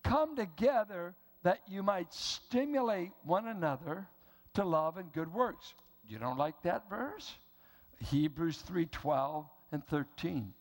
[0.04, 4.08] Come together that you might stimulate one another
[4.54, 5.74] to love and good works.
[6.08, 7.34] You don't like that verse?
[8.10, 10.54] Hebrews 3:12 and 13.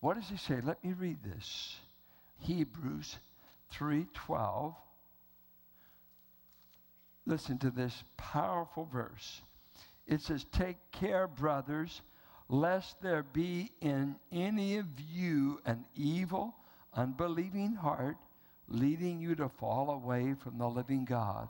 [0.00, 0.60] What does he say?
[0.60, 1.80] Let me read this.
[2.38, 3.18] Hebrews
[3.70, 4.74] 3:12.
[7.26, 9.42] Listen to this powerful verse
[10.06, 12.02] it says, Take care, brothers,
[12.48, 16.54] lest there be in any of you an evil,
[16.92, 18.16] unbelieving heart
[18.68, 21.48] leading you to fall away from the living God.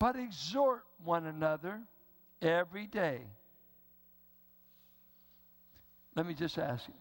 [0.00, 1.80] but exhort one another
[2.42, 3.20] every day.
[6.14, 6.94] Let me just ask you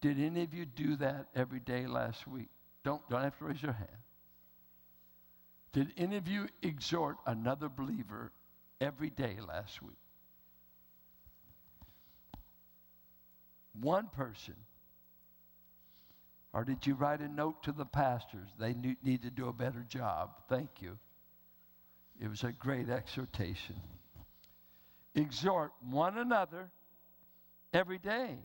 [0.00, 2.48] did any of you do that every day last week?
[2.84, 3.88] Don't, don't have to raise your hand.
[5.72, 8.30] Did any of you exhort another believer
[8.80, 9.96] every day last week?
[13.80, 14.54] One person.
[16.52, 18.48] Or did you write a note to the pastors?
[18.58, 20.30] They need to do a better job.
[20.48, 20.98] Thank you.
[22.20, 23.76] It was a great exhortation.
[25.16, 26.70] Exhort one another
[27.74, 28.38] every day.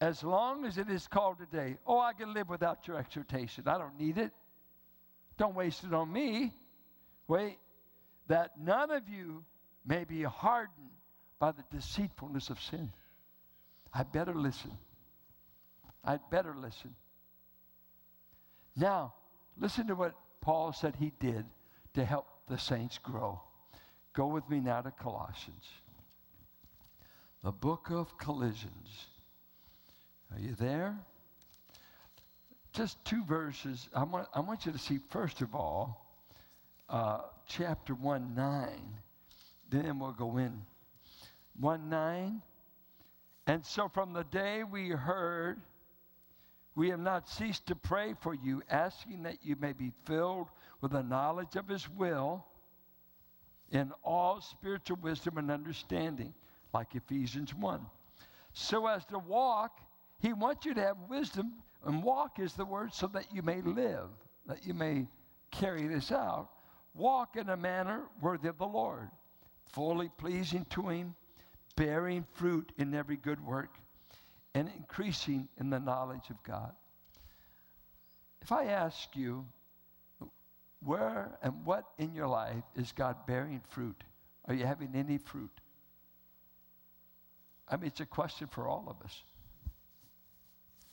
[0.00, 1.76] As long as it is called today.
[1.86, 3.64] Oh, I can live without your exhortation.
[3.66, 4.32] I don't need it.
[5.38, 6.54] Don't waste it on me.
[7.26, 7.58] Wait,
[8.28, 9.44] that none of you
[9.86, 10.90] may be hardened
[11.38, 12.90] by the deceitfulness of sin.
[13.92, 14.72] I better listen.
[16.04, 16.94] I'd better listen.
[18.76, 19.14] Now,
[19.58, 21.44] listen to what Paul said he did
[21.94, 23.40] to help the saints grow.
[24.14, 25.64] Go with me now to Colossians.
[27.42, 29.06] The book of Colossians.
[30.32, 30.98] Are you there?
[32.72, 33.88] Just two verses.
[33.94, 36.04] I want, I want you to see, first of all,
[36.88, 38.68] uh, chapter 1 9.
[39.70, 40.62] Then we'll go in.
[41.60, 42.42] 1 9.
[43.46, 45.60] And so from the day we heard,
[46.74, 50.48] we have not ceased to pray for you, asking that you may be filled
[50.80, 52.44] with the knowledge of His will
[53.70, 56.34] in all spiritual wisdom and understanding,
[56.72, 57.80] like Ephesians 1.
[58.52, 59.80] So as to walk,
[60.20, 61.52] He wants you to have wisdom,
[61.84, 64.08] and walk is the word so that you may live,
[64.46, 65.06] that you may
[65.50, 66.48] carry this out.
[66.94, 69.08] Walk in a manner worthy of the Lord,
[69.72, 71.14] fully pleasing to Him,
[71.76, 73.76] bearing fruit in every good work,
[74.54, 76.72] and increasing in the knowledge of God.
[78.42, 79.44] If I ask you,
[80.84, 84.02] where and what in your life is God bearing fruit?
[84.46, 85.50] Are you having any fruit?
[87.70, 89.22] I mean, it's a question for all of us.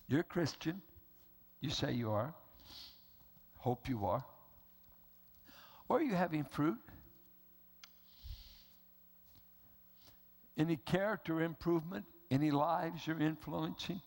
[0.08, 0.82] You're a Christian.
[1.62, 2.34] You say you are.
[3.58, 4.24] Hope you are.
[5.88, 6.78] Or are you having fruit?
[10.58, 12.06] Any character improvement?
[12.30, 14.02] Any lives you're influencing?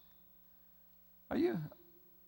[1.31, 1.59] Are you,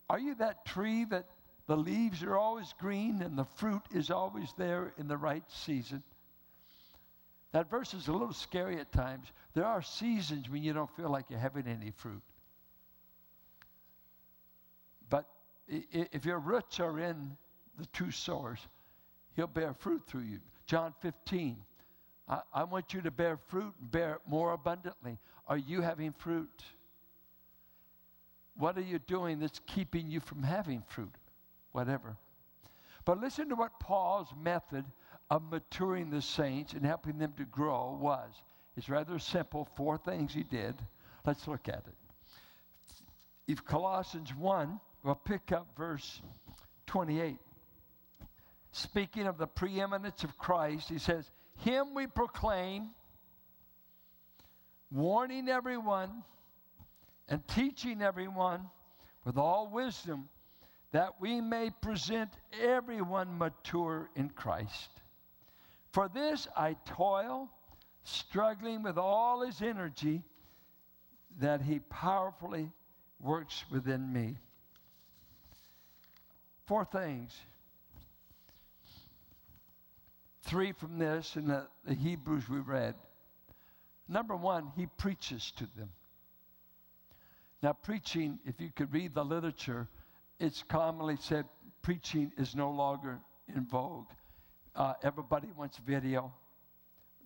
[0.09, 1.27] are you that tree that
[1.71, 6.03] the leaves are always green and the fruit is always there in the right season.
[7.53, 9.27] That verse is a little scary at times.
[9.55, 12.23] There are seasons when you don't feel like you're having any fruit.
[15.09, 15.27] But
[15.67, 17.37] if your roots are in
[17.79, 18.61] the true source,
[19.35, 20.41] He'll bear fruit through you.
[20.67, 21.57] John 15.
[22.29, 25.19] I, I want you to bear fruit and bear it more abundantly.
[25.47, 26.63] Are you having fruit?
[28.57, 31.15] What are you doing that's keeping you from having fruit?
[31.73, 32.17] whatever.
[33.05, 34.85] But listen to what Paul's method
[35.31, 38.31] of maturing the saints and helping them to grow was.
[38.77, 40.75] It's rather simple, four things he did.
[41.25, 41.95] Let's look at it.
[43.47, 46.21] If Colossians 1, we'll pick up verse
[46.87, 47.39] 28.
[48.73, 52.91] Speaking of the preeminence of Christ, he says, Him we proclaim,
[54.91, 56.23] warning everyone
[57.29, 58.69] and teaching everyone
[59.25, 60.29] with all wisdom
[60.93, 65.00] that we may present everyone mature in Christ.
[65.93, 67.49] For this I toil,
[68.05, 70.23] struggling with all his energy
[71.39, 72.71] that he powerfully
[73.21, 74.37] works within me.
[76.67, 77.37] Four things.
[80.43, 82.95] Three from this and the, the Hebrews we read.
[84.09, 85.91] Number one, he preaches to them.
[87.63, 89.87] Now, preaching, if you could read the literature,
[90.39, 91.45] it's commonly said
[91.83, 93.19] preaching is no longer
[93.55, 94.09] in vogue.
[94.75, 96.33] Uh, everybody wants video.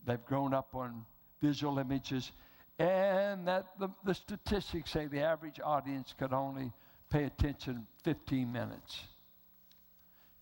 [0.06, 1.04] They've grown up on
[1.40, 2.32] visual images.
[2.78, 6.72] And that the, the statistics say the average audience could only
[7.10, 9.00] pay attention 15 minutes.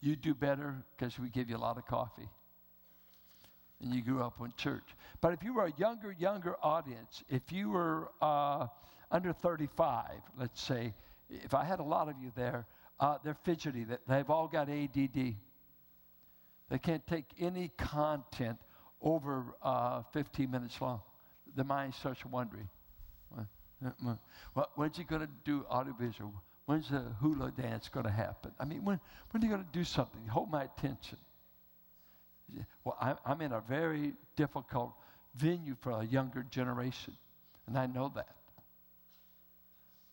[0.01, 2.29] You do better because we give you a lot of coffee.
[3.83, 4.95] And you grew up in church.
[5.21, 8.69] But if you were a younger, younger audience, if you were uh,
[9.11, 10.07] under 35,
[10.39, 10.95] let's say,
[11.29, 12.67] if I had a lot of you there,
[13.01, 13.87] uh, they're fidgety.
[14.09, 15.35] They've all got ADD.
[16.73, 18.57] They can't take any content
[19.03, 21.03] over uh, 15 minutes long.
[21.55, 22.67] The mind starts wondering.
[24.77, 26.33] when's he going to do audiovisual?
[26.65, 28.53] When's the hula dance going to happen?
[28.59, 28.99] I mean, when,
[29.31, 30.27] when are you going to do something?
[30.29, 31.19] Hold my attention.
[32.85, 34.95] Well, I'm, I'm in a very difficult
[35.35, 37.13] venue for a younger generation,
[37.67, 38.35] and I know that.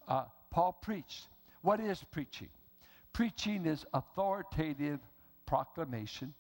[0.10, 1.30] Uh, Paul preached.
[1.62, 2.50] What is preaching?
[3.14, 5.00] Preaching is authoritative
[5.46, 6.34] proclamation.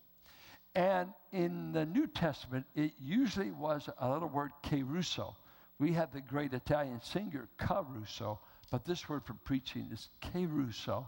[0.75, 5.35] And in the New Testament, it usually was a little word kerusso.
[5.79, 8.39] We have the great Italian singer Caruso,
[8.69, 11.05] but this word for preaching is kerusso.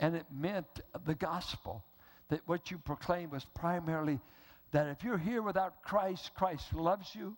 [0.00, 1.84] And it meant the gospel,
[2.28, 4.20] that what you proclaim was primarily
[4.72, 7.36] that if you're here without Christ, Christ loves you,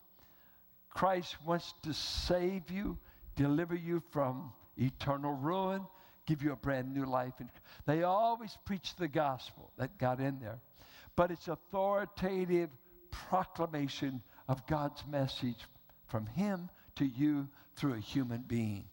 [0.90, 2.96] Christ wants to save you,
[3.34, 5.86] deliver you from eternal ruin,
[6.26, 7.34] give you a brand new life.
[7.38, 7.50] And
[7.84, 10.58] they always preach the gospel that got in there.
[11.16, 12.70] But it's authoritative
[13.10, 15.64] proclamation of God's message
[16.06, 18.84] from Him to you through a human being.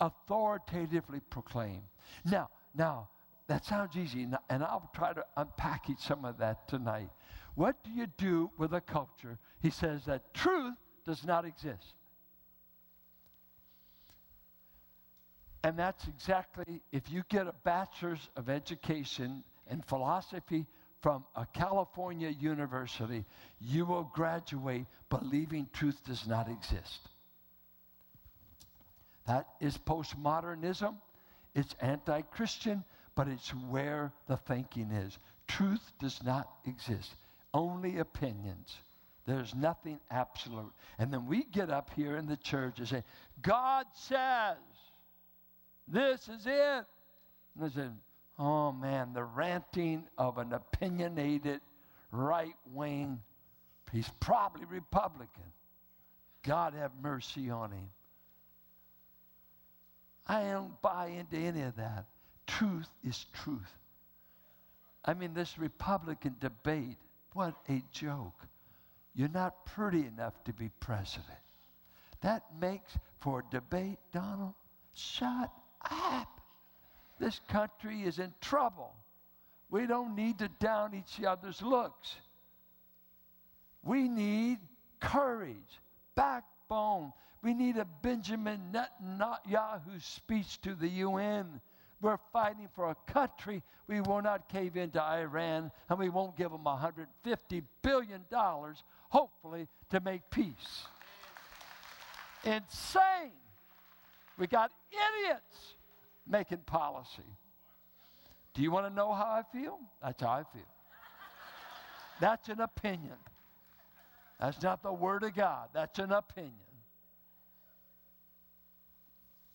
[0.00, 1.82] Authoritatively proclaim.
[2.24, 3.08] Now, now,
[3.48, 7.10] that sounds easy, and I'll try to unpackage some of that tonight.
[7.54, 9.38] What do you do with a culture?
[9.60, 11.94] He says that truth does not exist.
[15.64, 20.66] And that's exactly, if you get a bachelor's of education in philosophy
[21.02, 23.24] from a California university,
[23.60, 27.08] you will graduate believing truth does not exist.
[29.26, 30.94] That is postmodernism.
[31.54, 32.84] It's anti Christian,
[33.14, 35.18] but it's where the thinking is.
[35.48, 37.14] Truth does not exist,
[37.52, 38.76] only opinions.
[39.26, 40.72] There's nothing absolute.
[40.98, 43.02] And then we get up here in the church and say,
[43.40, 44.56] God says,
[45.86, 46.84] this is it.
[47.56, 47.92] And I said,
[48.42, 51.60] oh man, the ranting of an opinionated
[52.10, 53.20] right wing,
[53.92, 55.44] he's probably Republican.
[56.42, 57.88] God have mercy on him.
[60.26, 62.06] I don't buy into any of that.
[62.46, 63.78] Truth is truth.
[65.04, 66.98] I mean, this Republican debate,
[67.34, 68.46] what a joke.
[69.14, 71.28] You're not pretty enough to be president.
[72.22, 74.54] That makes for a debate, Donald.
[74.94, 75.50] Shut
[75.90, 76.31] up.
[77.22, 78.92] This country is in trouble.
[79.70, 82.16] We don't need to down each other's looks.
[83.84, 84.58] We need
[84.98, 85.80] courage,
[86.16, 87.12] backbone.
[87.40, 91.60] We need a Benjamin Netanyahu speech to the UN.
[92.00, 93.62] We're fighting for a country.
[93.86, 98.24] We will not cave into Iran, and we won't give them $150 billion,
[99.10, 100.86] hopefully, to make peace.
[102.42, 103.30] Insane.
[104.36, 105.76] We got idiots
[106.26, 107.22] making policy.
[108.54, 109.78] Do you want to know how I feel?
[110.02, 110.62] That's how I feel.
[112.20, 113.16] That's an opinion.
[114.38, 115.68] That's not the Word of God.
[115.72, 116.52] That's an opinion.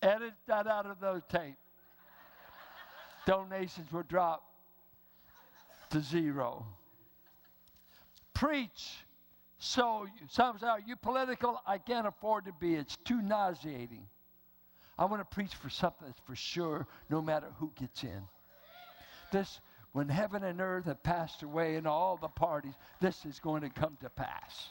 [0.02, 1.56] Edit that out of the tape.
[3.26, 4.44] Donations were dropped
[5.90, 6.66] to zero.
[8.34, 9.04] Preach.
[9.58, 11.60] So, some say, Are you political?
[11.66, 12.74] I can't afford to be.
[12.74, 14.06] It's too nauseating.
[14.98, 18.22] I want to preach for something that's for sure, no matter who gets in.
[19.30, 19.60] This,
[19.92, 23.70] when heaven and earth have passed away and all the parties, this is going to
[23.70, 24.70] come to pass.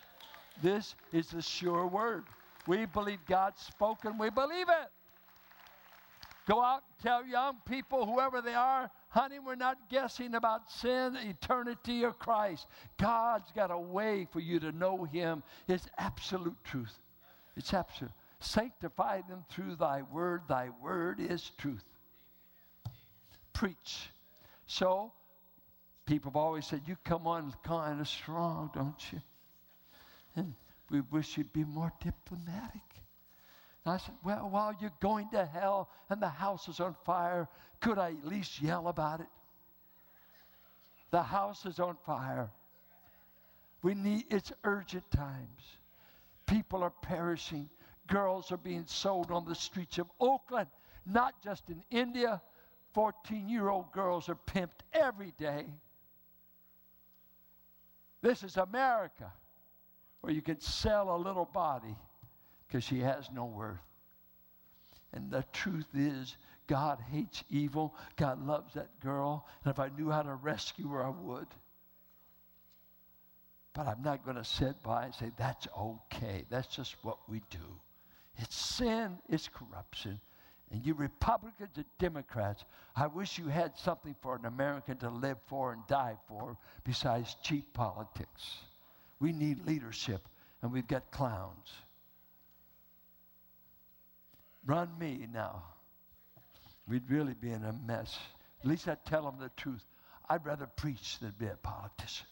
[0.62, 2.26] This is the sure word.
[2.68, 4.92] We believe God's spoken, we believe it.
[6.48, 11.18] Go out and tell young people, whoever they are, honey, we're not guessing about sin,
[11.18, 12.68] eternity, or Christ.
[12.98, 15.44] God's got a way for you to know Him.
[15.68, 16.98] It's absolute truth.
[17.58, 18.14] It's absolute.
[18.40, 20.44] Sanctify them through thy word.
[20.48, 21.84] Thy word is truth.
[23.54, 24.10] Preach.
[24.68, 25.12] So,
[26.06, 29.22] people have always said, You come on kind of strong, don't you?
[30.36, 30.54] And
[30.92, 32.82] we wish you'd be more diplomatic.
[33.86, 37.48] And I said, Well, while you're going to hell and the house is on fire,
[37.80, 39.28] could I at least yell about it?
[41.10, 42.52] The house is on fire.
[43.82, 45.62] We need, it's urgent times.
[46.46, 47.70] People are perishing
[48.08, 50.68] girls are being sold on the streets of Oakland,
[51.06, 52.42] not just in India.
[52.94, 55.66] 14 year old girls are pimped every day.
[58.22, 59.32] This is America,
[60.22, 61.96] where you can sell a little body
[62.68, 63.78] because she has no worth.
[65.14, 66.36] And the truth is,
[66.68, 67.96] God hates evil.
[68.18, 69.48] God loves that girl.
[69.64, 71.48] And if I knew how to rescue her, I would.
[73.74, 76.46] But I'm not going to sit by and say, that's okay.
[76.50, 77.80] That's just what we do.
[78.38, 80.20] It's sin, it's corruption.
[80.72, 82.66] And you Republicans and Democrats,
[82.96, 87.38] I wish you had something for an American to live for and die for besides
[87.42, 88.58] cheap politics.
[89.20, 90.28] We need leadership,
[90.62, 91.72] and we've got clowns.
[94.66, 95.64] Run me now.
[96.88, 98.18] We'd really be in a mess.
[98.62, 99.86] At least I'd tell them the truth.
[100.30, 102.28] I'd rather preach than be a politician.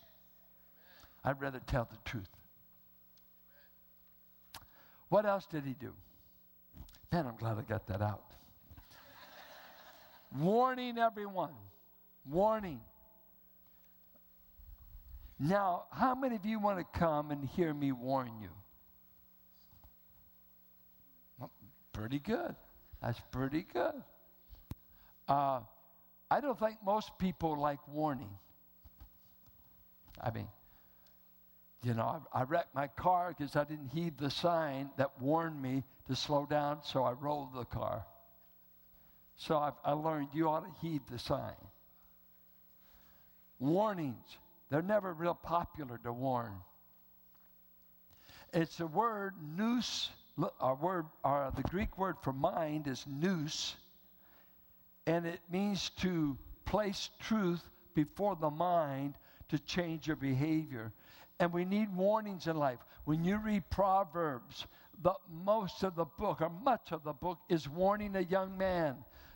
[1.24, 2.30] I'd rather tell the truth.
[5.16, 5.94] What else did he do?
[7.10, 8.34] Man, I'm glad I got that out.
[10.38, 11.54] Warning everyone.
[12.30, 12.82] Warning.
[15.40, 18.50] Now, how many of you want to come and hear me warn you?
[21.40, 21.52] Well,
[21.94, 22.54] pretty good.
[23.02, 24.04] That's pretty good.
[25.30, 25.62] Uh,
[26.30, 28.36] I don't think most people like warning.
[30.22, 30.50] I mean,
[31.86, 35.62] you know, I, I wrecked my car because I didn't heed the sign that warned
[35.62, 38.04] me to slow down, so I rolled the car.
[39.38, 41.54] So I've, I learned you ought to heed the sign.
[43.60, 44.38] Warnings,
[44.72, 46.54] they're never real popular to warn.
[48.52, 50.10] It's a word, nous,
[50.60, 53.76] our word, our, the Greek word for mind is nous,
[55.06, 57.62] and it means to place truth
[57.94, 59.14] before the mind
[59.50, 60.92] to change your behavior.
[61.40, 62.80] And we need warnings in life.
[63.04, 64.68] When you read Proverbs,
[65.04, 68.96] the most of the book, or much of the book, is warning a young man.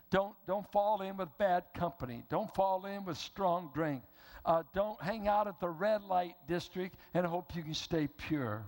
[0.09, 2.23] Don't, don't fall in with bad company.
[2.29, 4.01] Don't fall in with strong drink.
[4.45, 8.65] Uh, don't hang out at the red light district and hope you can stay pure.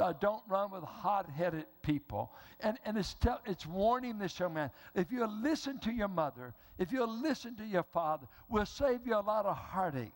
[0.00, 2.32] Uh, don't run with hot headed people.
[2.60, 6.52] And, and it's, tell, it's warning this young man if you listen to your mother,
[6.78, 10.12] if you listen to your father, we'll save you a lot of heartache.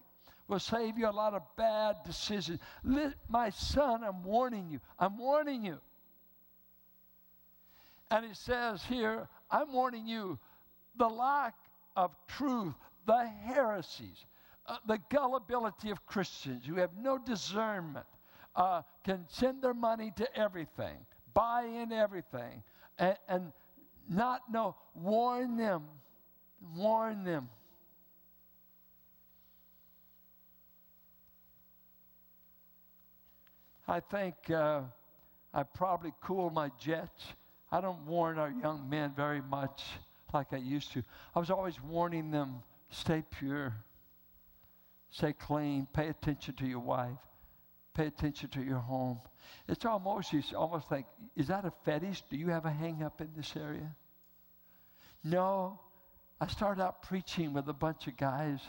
[0.48, 2.58] We'll save you a lot of bad decisions.
[3.28, 4.80] my son, I'm warning you.
[4.98, 5.78] I'm warning you.
[8.10, 10.38] And it says here, I'm warning you
[10.96, 11.54] the lack
[11.94, 12.74] of truth,
[13.06, 14.24] the heresies,
[14.66, 18.06] uh, the gullibility of Christians who have no discernment,
[18.56, 20.96] uh, can send their money to everything,
[21.34, 22.62] buy in everything,
[22.98, 23.52] and, and
[24.08, 24.76] not know.
[24.94, 25.84] Warn them.
[26.74, 27.50] Warn them.
[33.88, 34.82] I think uh,
[35.54, 37.24] I probably cooled my jets.
[37.72, 39.82] I don't warn our young men very much
[40.34, 41.02] like I used to.
[41.34, 43.74] I was always warning them stay pure,
[45.10, 47.18] stay clean, pay attention to your wife,
[47.94, 49.20] pay attention to your home.
[49.66, 52.22] It's almost, you almost like, is that a fetish?
[52.28, 53.94] Do you have a hang up in this area?
[55.24, 55.80] No.
[56.40, 58.60] I started out preaching with a bunch of guys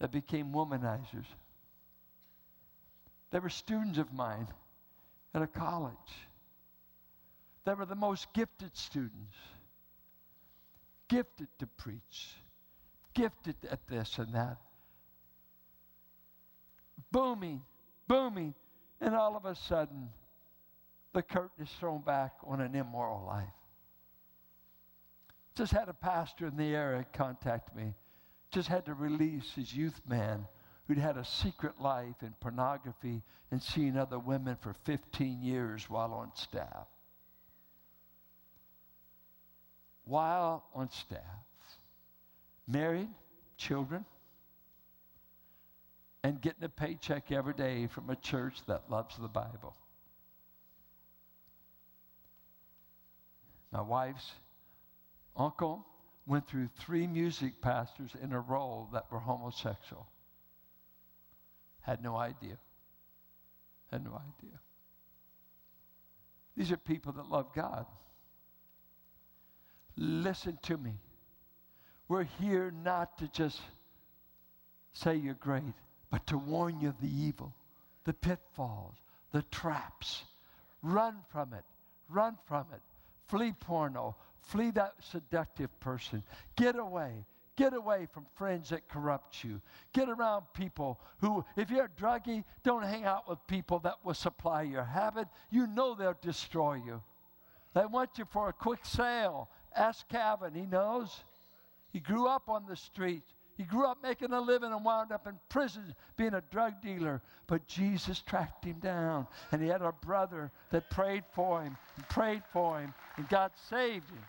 [0.00, 1.26] that became womanizers.
[3.30, 4.48] They were students of mine
[5.34, 5.94] at a college.
[7.64, 9.36] They were the most gifted students
[11.08, 12.36] gifted to preach,
[13.14, 14.58] gifted at this and that.
[17.10, 17.62] Booming,
[18.06, 18.54] booming,
[19.00, 20.10] and all of a sudden,
[21.14, 23.48] the curtain is thrown back on an immoral life.
[25.54, 27.94] Just had a pastor in the area contact me.
[28.50, 30.46] Just had to release his youth man
[30.88, 33.22] who'd had a secret life in pornography
[33.52, 36.88] and seen other women for 15 years while on staff.
[40.08, 41.20] while on staff,
[42.66, 43.08] married,
[43.58, 44.04] children,
[46.24, 49.76] and getting a paycheck every day from a church that loves the Bible.
[53.70, 54.32] My wife's
[55.36, 55.84] uncle
[56.26, 60.06] went through three music pastors in a row that were homosexual.
[61.88, 62.58] Had no idea.
[63.90, 64.58] Had no idea.
[66.54, 67.86] These are people that love God.
[69.96, 70.92] Listen to me.
[72.06, 73.58] We're here not to just
[74.92, 75.62] say you're great,
[76.10, 77.54] but to warn you of the evil,
[78.04, 78.96] the pitfalls,
[79.32, 80.24] the traps.
[80.82, 81.64] Run from it.
[82.10, 82.82] Run from it.
[83.28, 84.14] Flee porno.
[84.42, 86.22] Flee that seductive person.
[86.54, 87.24] Get away.
[87.58, 89.60] Get away from friends that corrupt you.
[89.92, 94.14] Get around people who, if you're a druggie, don't hang out with people that will
[94.14, 95.26] supply your habit.
[95.50, 97.02] You know they'll destroy you.
[97.74, 101.24] They want you for a quick sale Ask Calvin, he knows.
[101.92, 103.22] He grew up on the street.
[103.56, 107.20] He grew up making a living and wound up in prison being a drug dealer.
[107.48, 109.26] But Jesus tracked him down.
[109.50, 112.94] And he had a brother that prayed for him and prayed for him.
[113.16, 114.22] And God saved him.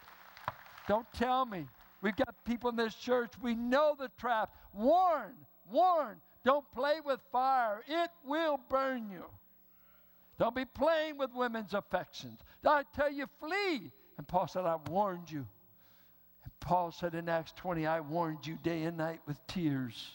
[0.88, 1.68] Don't tell me.
[2.02, 3.34] We've got people in this church.
[3.42, 4.54] We know the trap.
[4.74, 5.34] Warn,
[5.72, 6.18] warn.
[6.46, 9.26] Don't play with fire, it will burn you.
[10.38, 12.40] Don't be playing with women's affections.
[12.66, 13.92] I tell you, flee.
[14.18, 15.46] And Paul said, I warned you.
[16.44, 20.12] And Paul said in Acts 20, I warned you day and night with tears.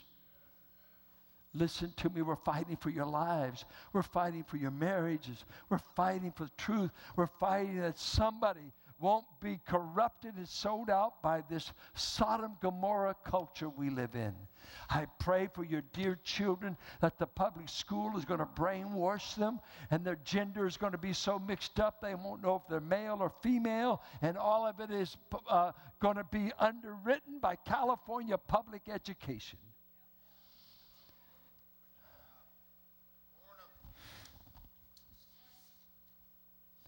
[1.53, 2.23] Listen to me.
[2.23, 3.65] We're fighting for your lives.
[3.93, 5.45] We're fighting for your marriages.
[5.69, 6.91] We're fighting for the truth.
[7.17, 13.69] We're fighting that somebody won't be corrupted and sold out by this Sodom Gomorrah culture
[13.69, 14.35] we live in.
[14.89, 19.61] I pray for your dear children that the public school is going to brainwash them
[19.91, 22.81] and their gender is going to be so mixed up they won't know if they're
[22.81, 25.17] male or female, and all of it is
[25.49, 29.59] uh, going to be underwritten by California public education.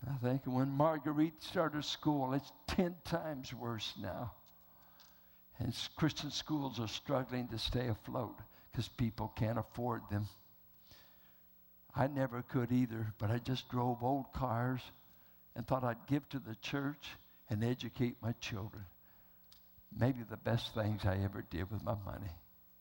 [0.09, 4.33] I think when Marguerite started school, it's 10 times worse now.
[5.59, 8.39] And Christian schools are struggling to stay afloat
[8.71, 10.29] because people can't afford them.
[11.95, 14.83] I never could either, but I just drove old cars
[15.57, 17.09] and thought I'd give to the church
[17.49, 18.85] and educate my children.
[19.99, 22.31] Maybe the best things I ever did with my money.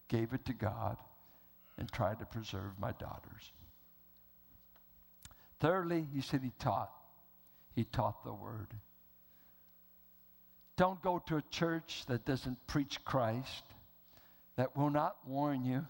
[0.10, 0.98] Gave it to God
[1.78, 3.52] and tried to preserve my daughters.
[5.62, 6.92] Thirdly, he said he taught.
[7.76, 8.74] He taught the word.
[10.78, 13.64] Don't go to a church that doesn't preach Christ,
[14.56, 15.86] that will not warn you,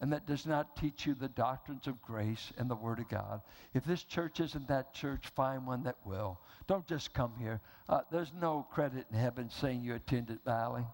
[0.00, 3.40] and that does not teach you the doctrines of grace and the Word of God.
[3.72, 6.40] If this church isn't that church, find one that will.
[6.66, 7.60] Don't just come here.
[7.88, 10.84] Uh, there's no credit in heaven saying you attended Valley.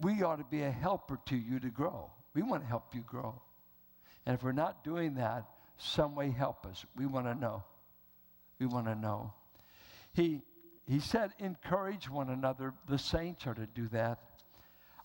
[0.00, 2.10] We ought to be a helper to you to grow.
[2.32, 3.40] We want to help you grow.
[4.24, 5.44] And if we're not doing that,
[5.76, 6.84] some way help us.
[6.96, 7.64] We want to know.
[8.58, 9.32] We want to know.
[10.14, 10.40] He,
[10.86, 12.74] he said, encourage one another.
[12.88, 14.18] The saints are to do that.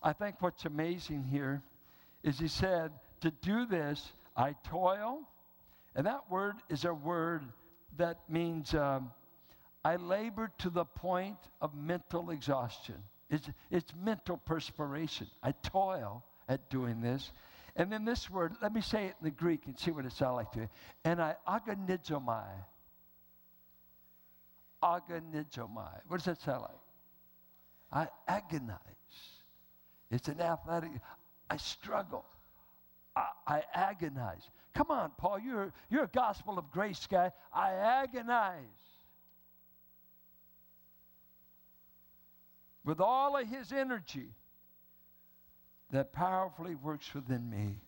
[0.02, 1.62] I think what's amazing here
[2.22, 2.90] is he said,
[3.20, 5.20] to do this, I toil.
[5.94, 7.42] And that word is a word
[7.96, 9.12] that means um,
[9.84, 12.96] I labor to the point of mental exhaustion.
[13.30, 15.28] It's, it's mental perspiration.
[15.42, 17.32] I toil at doing this.
[17.76, 20.12] And then this word, let me say it in the Greek and see what it
[20.12, 20.68] sounds like to you.
[21.04, 22.44] And I agonizomai.
[24.84, 26.00] Agonizomai.
[26.06, 26.78] What does that sound like?
[27.90, 28.78] I agonize.
[30.10, 30.90] It's an athletic.
[31.48, 32.24] I struggle.
[33.16, 34.42] I, I agonize.
[34.74, 37.30] Come on, Paul, you're, you're a gospel of grace guy.
[37.52, 38.58] I agonize.
[42.84, 44.34] With all of his energy
[45.90, 47.80] that powerfully works within me.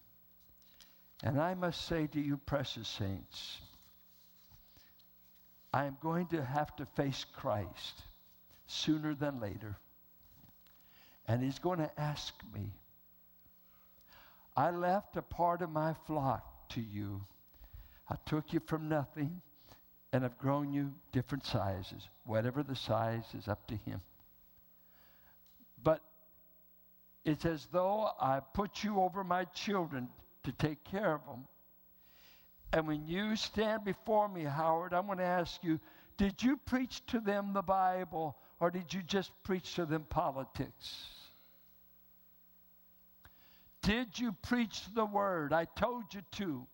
[1.23, 3.59] And I must say to you, precious saints,
[5.77, 8.03] I am going to have to face Christ
[8.67, 9.77] sooner than later.
[11.29, 12.73] And he's going to ask me,
[14.57, 17.21] I left a part of my flock to you.
[18.09, 19.43] I took you from nothing
[20.15, 22.09] and I've grown you different sizes.
[22.25, 24.01] Whatever the size is up to him.
[25.83, 26.01] But
[27.23, 30.09] it's as though I put you over my children
[30.45, 31.45] to take care of them.
[32.73, 35.81] And when you stand before me, Howard, I'm going to ask you
[36.17, 41.05] did you preach to them the Bible or did you just preach to them politics?
[43.83, 45.53] Did you preach the word?
[45.53, 46.67] I told you to.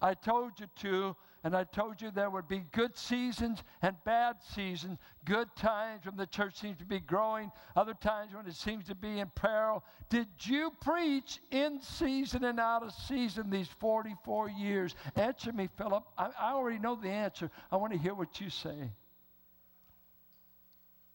[0.00, 1.16] I told you to,
[1.46, 6.16] and I told you there would be good seasons and bad seasons, good times when
[6.16, 9.84] the church seems to be growing, other times when it seems to be in peril.
[10.08, 14.96] Did you preach in season and out of season these 44 years?
[15.14, 16.02] Answer me, Philip.
[16.18, 17.48] I, I already know the answer.
[17.70, 18.90] I want to hear what you say.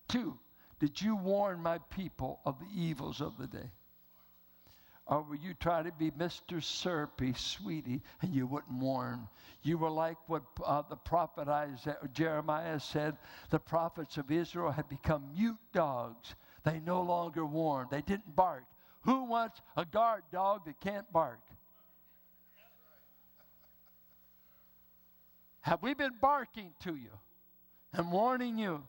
[0.08, 0.40] Two,
[0.80, 3.70] did you warn my people of the evils of the day?
[5.12, 6.64] Or were you trying to be Mr.
[6.64, 9.28] Syrupy, sweetie, and you wouldn't warn?
[9.62, 13.18] You were like what uh, the prophet Isaiah, Jeremiah said
[13.50, 16.34] the prophets of Israel had become mute dogs.
[16.64, 18.64] They no longer warned, they didn't bark.
[19.02, 21.42] Who wants a guard dog that can't bark?
[25.60, 27.12] Have we been barking to you
[27.92, 28.82] and warning you?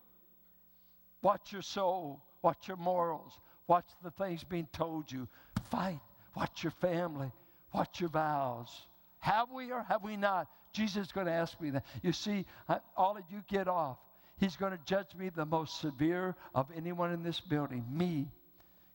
[1.21, 5.27] Watch your soul, watch your morals, watch the things being told you.
[5.69, 6.01] Fight
[6.35, 7.31] Watch your family.
[7.73, 8.87] Watch your vows.
[9.19, 10.49] Have we or have we not?
[10.73, 11.85] Jesus is going to ask me that.
[12.03, 13.99] You see, I, all of you get off.
[14.39, 18.29] He's going to judge me the most severe of anyone in this building, me.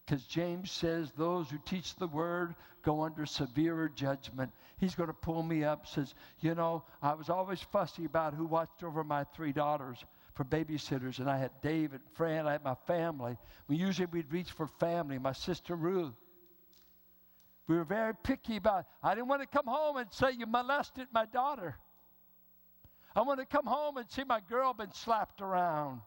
[0.05, 4.51] Because James says those who teach the word go under severer judgment.
[4.77, 8.45] He's going to pull me up, says, You know, I was always fussy about who
[8.45, 12.75] watched over my three daughters for babysitters, and I had David, Fran, I had my
[12.85, 13.37] family.
[13.67, 16.13] We usually we'd reach for family, my sister Ruth.
[17.67, 18.85] We were very picky about it.
[19.03, 21.75] I didn't want to come home and say you molested my daughter.
[23.15, 26.01] I want to come home and see my girl been slapped around.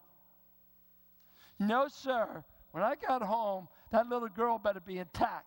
[1.59, 2.45] No, sir.
[2.73, 5.47] When I got home, that little girl better be intact.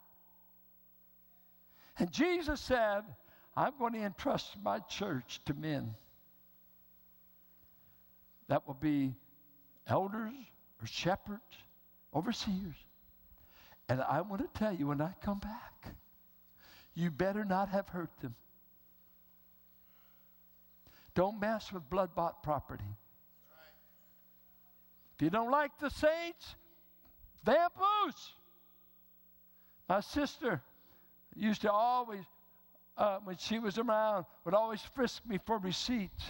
[1.97, 3.03] And Jesus said,
[3.55, 5.95] I'm going to entrust my church to men.
[8.49, 9.15] That will be
[9.87, 10.33] elders
[10.81, 11.41] or shepherds,
[12.13, 12.75] overseers.
[13.89, 15.95] And I want to tell you when I come back,
[16.95, 18.35] you better not have hurt them.
[21.15, 22.83] Don't mess with blood bought property.
[25.15, 26.55] If you don't like the saints,
[27.45, 28.31] vamoose.
[29.87, 30.61] My sister
[31.35, 32.23] used to always,
[32.97, 36.23] uh, when she was around, would always frisk me for receipts.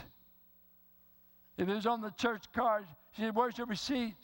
[1.57, 4.15] If it was on the church card, she said, Where's your receipt?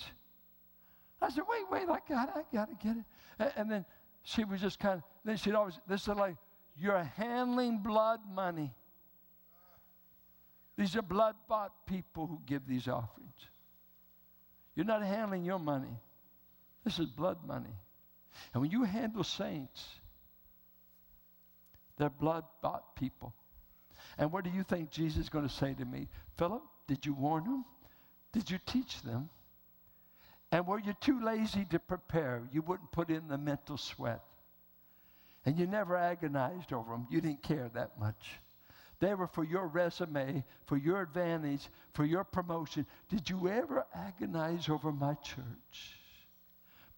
[1.21, 3.03] I said, Wait, wait, I got it, I got to get it.
[3.37, 3.85] And, and then
[4.23, 6.35] she was just kind of, then she'd always, this is like,
[6.77, 8.73] You're handling blood money.
[10.77, 13.29] These are blood bought people who give these offerings.
[14.75, 15.99] You're not handling your money.
[16.85, 17.75] This is blood money.
[18.53, 19.85] And when you handle saints,
[21.97, 23.33] they're blood bought people.
[24.17, 26.07] And what do you think Jesus is going to say to me?
[26.37, 27.65] Philip, did you warn them?
[28.31, 29.29] Did you teach them?
[30.51, 32.47] And were you too lazy to prepare?
[32.51, 34.21] You wouldn't put in the mental sweat.
[35.49, 37.07] And you never agonized over them.
[37.09, 38.39] You didn't care that much.
[38.99, 42.85] They were for your resume, for your advantage, for your promotion.
[43.09, 45.95] Did you ever agonize over my church?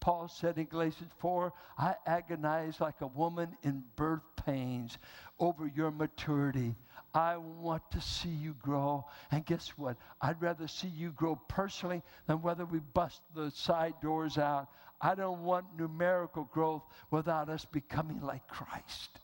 [0.00, 4.98] Paul said in Galatians 4, I agonize like a woman in birth pains
[5.38, 6.74] over your maturity.
[7.14, 9.04] I want to see you grow.
[9.30, 9.96] And guess what?
[10.20, 14.68] I'd rather see you grow personally than whether we bust the side doors out.
[15.00, 19.18] I don't want numerical growth without us becoming like Christ.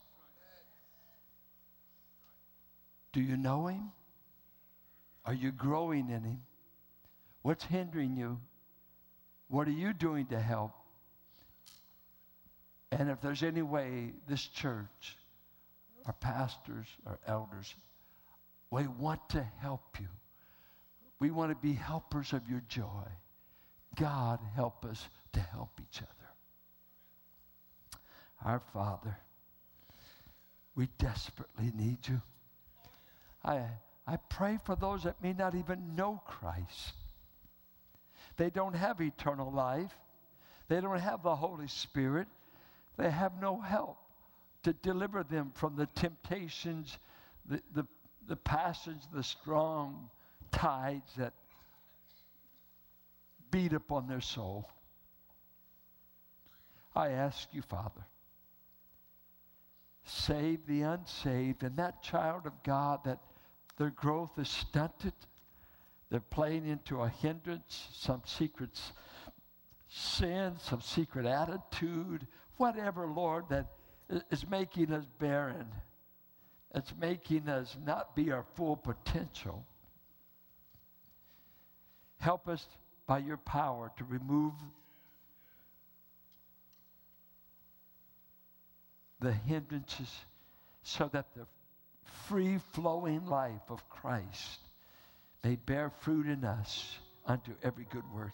[3.11, 3.91] Do you know Him?
[5.25, 6.41] Are you growing in Him?
[7.41, 8.39] What's hindering you?
[9.47, 10.73] What are you doing to help?
[12.91, 15.17] And if there's any way this church,
[16.05, 17.73] our pastors, our elders,
[18.71, 20.07] we want to help you.
[21.19, 23.07] We want to be helpers of your joy.
[23.95, 26.09] God, help us to help each other.
[28.45, 29.17] Our Father,
[30.75, 32.21] we desperately need you.
[33.43, 33.63] I,
[34.07, 36.93] I pray for those that may not even know Christ.
[38.37, 39.91] They don't have eternal life.
[40.69, 42.27] They don't have the Holy Spirit.
[42.97, 43.97] They have no help
[44.63, 46.97] to deliver them from the temptations,
[47.45, 47.85] the, the,
[48.27, 50.09] the passions, the strong
[50.51, 51.33] tides that
[53.51, 54.69] beat upon their soul.
[56.95, 58.05] I ask you, Father,
[60.03, 63.19] save the unsaved and that child of God that
[63.77, 65.13] their growth is stunted
[66.09, 68.79] they're playing into a hindrance, some secret
[69.87, 72.25] sin, some secret attitude,
[72.57, 73.67] whatever, Lord, that
[74.31, 75.67] is making us barren.
[76.73, 79.65] It's making us not be our full potential.
[82.19, 82.67] Help us
[83.07, 84.53] by your power to remove
[89.19, 90.13] the hindrances
[90.83, 91.45] so that the
[92.27, 94.59] free flowing life of Christ
[95.43, 98.33] may bear fruit in us unto every good work.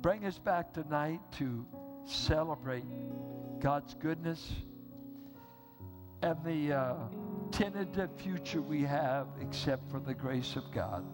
[0.00, 1.66] Bring us back tonight to
[2.04, 2.84] celebrate
[3.62, 4.54] God's goodness
[6.20, 6.94] and the uh,
[7.52, 11.04] tentative future we have except for the grace of God.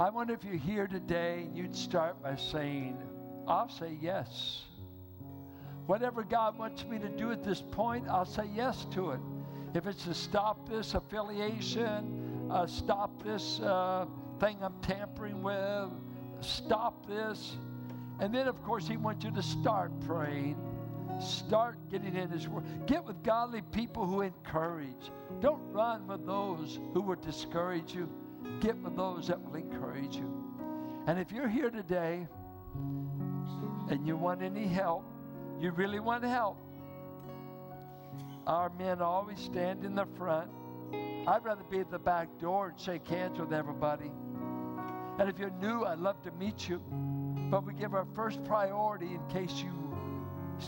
[0.00, 3.00] I wonder if you're here today and you'd start by saying,
[3.46, 4.62] I'll say yes.
[5.86, 9.20] Whatever God wants me to do at this point, I'll say yes to it.
[9.74, 14.06] If it's to stop this affiliation, uh, stop this uh,
[14.40, 15.90] thing I'm tampering with,
[16.40, 17.58] stop this.
[18.22, 20.56] And then, of course, He wants you to start praying.
[21.20, 22.64] Start getting in His Word.
[22.86, 25.10] Get with godly people who encourage.
[25.40, 28.08] Don't run with those who will discourage you.
[28.60, 30.32] Get with those that will encourage you.
[31.08, 32.28] And if you're here today
[33.88, 35.04] and you want any help,
[35.60, 36.58] you really want help,
[38.46, 40.48] our men always stand in the front.
[41.26, 44.12] I'd rather be at the back door and shake hands with everybody.
[45.18, 46.80] And if you're new, I'd love to meet you.
[47.52, 49.70] But we give our first priority in case you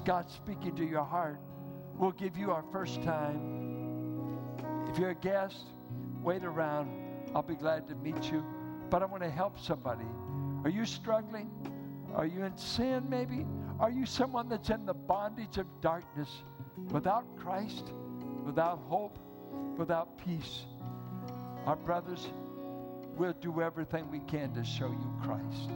[0.05, 1.41] God's speaking to your heart.
[1.97, 4.37] We'll give you our first time.
[4.91, 5.73] If you're a guest,
[6.21, 6.91] wait around.
[7.35, 8.45] I'll be glad to meet you.
[8.91, 10.05] But I want to help somebody.
[10.63, 11.51] Are you struggling?
[12.15, 13.47] Are you in sin maybe?
[13.81, 16.29] Are you someone that's in the bondage of darkness
[16.91, 17.95] without Christ,
[18.45, 19.19] without hope,
[19.79, 20.67] without peace?
[21.65, 22.29] Our brothers
[23.17, 25.71] we'll do everything we can to show you Christ.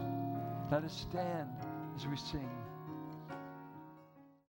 [0.70, 1.48] Let us stand
[1.96, 2.57] as we sing.